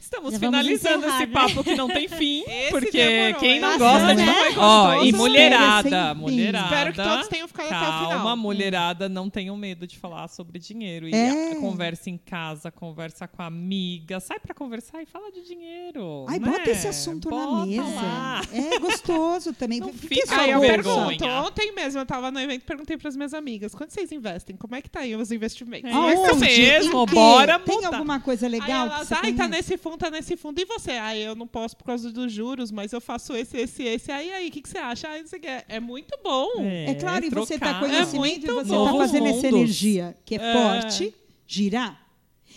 [0.00, 1.32] estamos finalizando encerrar, esse né?
[1.32, 3.78] papo que não tem fim, Esse porque demorou, quem não hein?
[3.78, 4.54] gosta Bastante, de né?
[4.58, 5.16] Ó, e Gostoso.
[5.16, 6.64] mulherada, mulherada.
[6.66, 8.36] Espero que todos tenham ficado até o Calma, final.
[8.36, 11.08] mulherada, não tenham medo de falar sobre dinheiro.
[11.08, 11.52] E É.
[11.52, 16.24] a- conversa em casa, conversa com a amiga, sai pra conversar e fala de dinheiro.
[16.28, 16.50] Ai, né?
[16.50, 17.82] bota esse assunto na Bota mesa.
[17.82, 18.40] lá.
[18.52, 19.80] É gostoso também.
[19.80, 21.24] Não fica que só eu pergunto.
[21.24, 24.56] Ontem mesmo eu tava no evento e perguntei pras minhas amigas: quando vocês investem?
[24.56, 25.90] Como é que tá aí os investimentos?
[25.90, 26.40] É é que Aonde?
[26.46, 27.88] mesmo, bora Tem mudar.
[27.88, 30.60] alguma coisa Aí legal que elas, você ai, tá nesse fundo, tá nesse fundo.
[30.60, 30.92] E você?
[30.92, 34.10] Ai, eu não posso por causa dos juros, mas eu faço esse, esse, esse.
[34.12, 35.08] Aí, aí, o que, que você acha?
[35.08, 35.64] Ai, não sei o que.
[35.68, 36.50] É muito bom.
[36.60, 37.80] É claro, e você está trocar.
[37.80, 40.52] conhecimento É muito você está fazendo essa energia que é, É.
[40.52, 41.14] forte
[41.46, 42.06] girar.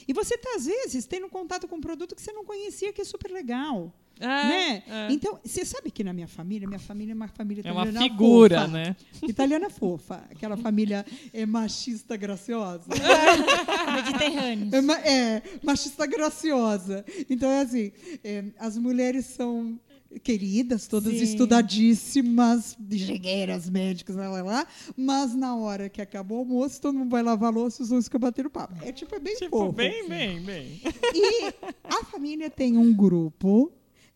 [0.07, 3.01] E você está, às vezes, tendo contato com um produto que você não conhecia, que
[3.01, 3.93] é super legal.
[4.19, 4.83] É, né?
[4.87, 5.07] é.
[5.11, 8.01] Então, você sabe que na minha família, minha família é uma família É uma italiana
[8.01, 8.71] figura, fofa.
[8.71, 8.95] né?
[9.27, 10.23] Italiana fofa.
[10.31, 12.85] Aquela família é machista graciosa.
[13.95, 14.69] Mediterrâneo.
[15.03, 17.03] É, é, machista graciosa.
[17.29, 17.91] Então, é assim,
[18.23, 19.79] é, as mulheres são
[20.23, 21.23] queridas, todas Sim.
[21.23, 27.09] estudadíssimas, engenheiras, médicas, lá, lá, lá, mas na hora que acabou o almoço, todo mundo
[27.09, 28.75] vai lavar louça e os dois ficam batendo papo.
[28.85, 29.71] É tipo, é bem Tipo, fofo.
[29.71, 30.81] bem, bem, bem.
[31.15, 31.45] E
[31.83, 33.71] a família tem um grupo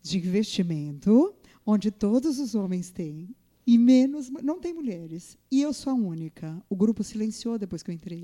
[0.08, 3.28] de investimento onde todos os homens têm
[3.66, 5.36] e menos não tem mulheres.
[5.50, 6.56] E eu sou a única.
[6.70, 8.22] O grupo silenciou depois que eu entrei.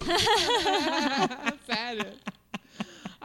[1.64, 2.12] Sério?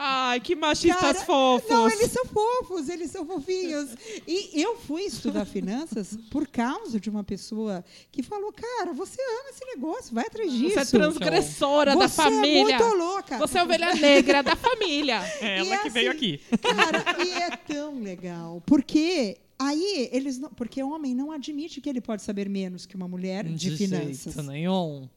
[0.01, 1.69] Ai, que machistas Cara, fofos.
[1.69, 3.89] Não, eles são fofos, eles são fofinhos.
[4.25, 9.49] E eu fui estudar finanças por causa de uma pessoa que falou: cara, você ama
[9.49, 10.75] esse negócio, vai atrás disso.
[10.75, 12.75] Você é transgressora da Você família.
[12.75, 13.37] é muito louca.
[13.39, 15.21] Você é ovelha negra da família.
[15.41, 16.41] É ela E que veio assim, aqui.
[16.61, 18.63] Cara, e é tão legal.
[18.65, 20.49] Porque aí eles não.
[20.49, 24.33] Porque o homem não admite que ele pode saber menos que uma mulher de, finanças.
[24.33, 25.09] jeito nenhum.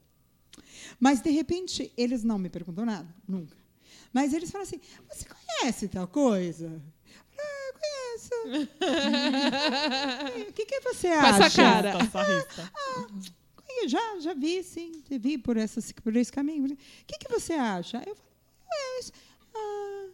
[0.99, 3.62] Mas, de repente, eles não me perguntam nada, nunca.
[4.13, 4.79] Mas eles falam assim:
[5.09, 6.81] você conhece tal coisa?
[7.37, 8.69] Ah, conheço.
[10.49, 11.43] O que, que você Com acha?
[11.45, 11.89] essa cara.
[12.01, 12.71] Essa rista.
[13.55, 15.01] Conhe- Já, já vi, sim.
[15.09, 16.65] Vi por, essas, por esse caminho.
[16.65, 16.77] O
[17.07, 18.01] que, que você acha?
[18.05, 18.29] Eu falo,
[18.71, 19.11] é isso.
[19.55, 20.05] Ah.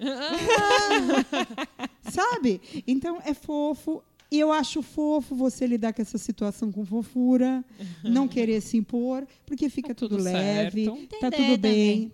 [0.00, 1.68] Ah.
[2.10, 2.60] Sabe?
[2.86, 4.02] Então, é fofo.
[4.30, 7.64] E eu acho fofo você lidar com essa situação com fofura,
[8.04, 11.06] não querer se impor, porque fica Tá tudo, tudo leve, certo.
[11.18, 12.10] tá Entender tudo bem.
[12.10, 12.12] também.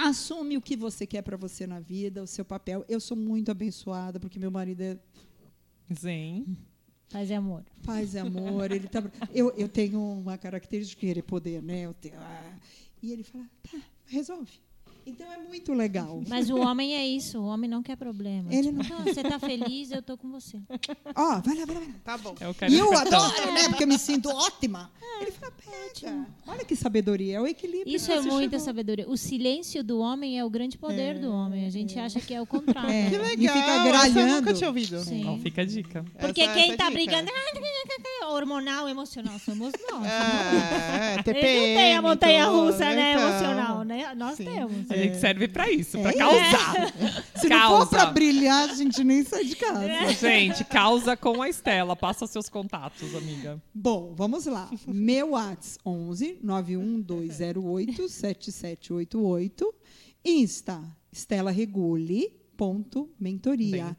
[0.00, 2.84] Assume o que você quer para você na vida, o seu papel.
[2.88, 4.96] Eu sou muito abençoada porque meu marido é
[5.92, 6.56] Zen.
[7.10, 7.64] Paz e amor.
[7.84, 8.70] paz e amor.
[8.70, 9.02] Ele tá,
[9.34, 11.80] eu, eu tenho uma característica de querer poder, né?
[11.80, 12.58] Eu tenho, ah,
[13.02, 14.60] e ele fala, tá, resolve.
[15.08, 16.22] Então é muito legal.
[16.28, 18.52] Mas o homem é isso, o homem não quer problema.
[18.52, 20.58] Ele Tipo, "Ah, você tá feliz, eu tô com você.
[21.14, 21.94] Ó, vai lá, vai lá, vai lá.
[22.04, 22.34] Tá bom.
[22.60, 23.68] É E eu adoro, né?
[23.68, 24.90] Porque eu me sinto ótima.
[25.20, 26.26] Ele fala, pega.
[26.46, 27.92] Olha que sabedoria, é o equilíbrio.
[27.94, 28.60] Isso é muita chegou.
[28.60, 29.08] sabedoria.
[29.08, 31.66] O silêncio do homem é o grande poder do homem.
[31.66, 32.90] A gente acha que é o contrário.
[32.90, 33.08] É.
[33.08, 33.56] Que E legal.
[33.56, 34.34] fica essa eu gralhando.
[34.36, 35.00] nunca tinha ouvido.
[35.00, 35.20] Sim.
[35.22, 36.04] Então fica a dica.
[36.20, 36.92] Porque Essa- quem essa tá dica.
[36.92, 37.30] brigando
[38.30, 40.04] hormonal, emocional, somos nós.
[40.06, 41.46] É, é, TPM.
[41.48, 43.12] Eles não têm a montanha russa, tudo, né?
[43.14, 43.28] então.
[43.28, 44.14] Emocional, né?
[44.14, 44.44] Nós Sim.
[44.44, 44.90] temos.
[44.98, 46.14] A gente serve pra isso, pra É.
[46.14, 46.92] causar.
[47.36, 47.80] Se não Causa.
[47.86, 50.12] for pra brilhar, a gente nem sai de casa.
[50.14, 51.94] Gente, causa com a Estela.
[51.96, 53.62] Passa seus contatos, amiga.
[53.74, 54.70] Bom, vamos lá.
[54.86, 59.74] Meu WhatsApp 11 91208 7788.
[60.24, 63.96] Insta Stella Reguli ponto Bem mentoria.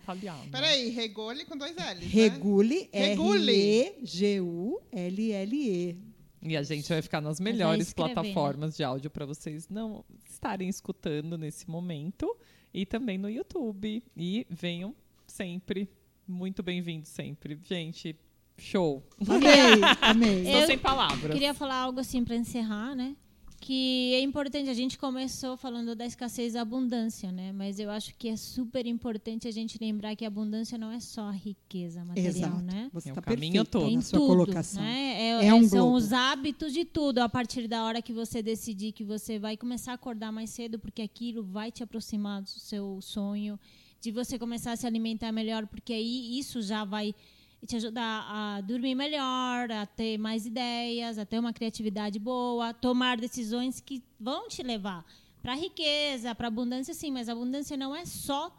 [0.51, 2.01] Peraí, regule com dois L's.
[2.01, 2.07] Né?
[2.07, 3.51] Regule, Regule.
[4.91, 5.97] R-E-G-U-L-L-E.
[6.41, 7.93] E a gente vai ficar nas vai melhores né?
[7.95, 12.35] plataformas de áudio para vocês não estarem escutando nesse momento.
[12.73, 14.03] E também no YouTube.
[14.15, 14.95] E venham
[15.27, 15.89] sempre.
[16.27, 17.59] Muito bem-vindos sempre.
[17.63, 18.15] Gente,
[18.57, 19.03] show.
[19.27, 20.43] Amei, amei.
[20.43, 21.33] Estou Eu sem palavras.
[21.33, 23.15] Queria falar algo assim para encerrar, né?
[23.61, 27.51] Que é importante, a gente começou falando da escassez e da abundância, né?
[27.51, 30.99] Mas eu acho que é super importante a gente lembrar que a abundância não é
[30.99, 32.61] só a riqueza material, Exato.
[32.61, 32.89] né?
[32.93, 33.85] Você É o está caminho todo.
[33.85, 34.81] Tem na sua tudo, colocação.
[34.81, 35.21] né?
[35.21, 35.97] É, É é- um são globo.
[35.97, 37.19] os hábitos de tudo.
[37.19, 40.79] A partir da hora que você decidir que você vai começar a acordar mais cedo,
[40.79, 43.59] porque aquilo vai te aproximar do seu sonho,
[43.99, 47.13] de você começar a se alimentar melhor, porque aí isso já vai
[47.67, 52.73] te ajudar a dormir melhor, a ter mais ideias, a ter uma criatividade boa, a
[52.73, 55.05] tomar decisões que vão te levar
[55.41, 58.53] para riqueza, para abundância, sim, mas a abundância não é só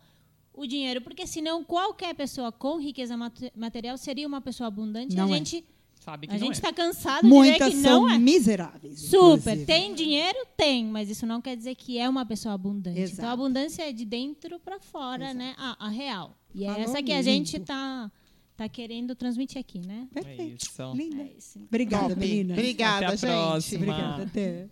[0.54, 5.14] o dinheiro, porque senão qualquer pessoa com riqueza mate- material seria uma pessoa abundante.
[5.16, 5.38] Não a é.
[5.38, 5.64] gente
[6.00, 6.56] Sabe que a não gente é.
[6.56, 8.18] está cansado de ver Muitas que são não é.
[8.18, 9.00] miseráveis.
[9.00, 9.36] Super.
[9.52, 9.64] inclusive.
[9.66, 10.38] Tem dinheiro?
[10.56, 12.98] Tem, mas isso não quer dizer que é uma pessoa abundante.
[12.98, 13.18] Exato.
[13.18, 15.54] Então a abundância é de dentro para fora, né?
[15.58, 16.34] A, a real.
[16.54, 18.10] E é Falou essa que a gente tá,
[18.60, 20.06] tá querendo transmitir aqui, né?
[20.12, 20.42] Perfeito.
[20.42, 20.92] É isso.
[20.94, 21.22] Linda.
[21.22, 21.58] É isso.
[21.66, 22.20] Obrigada, Top.
[22.20, 22.52] menina.
[22.52, 23.20] Obrigada, Até a gente.
[23.20, 23.82] próxima.
[23.84, 24.68] Obrigada, até.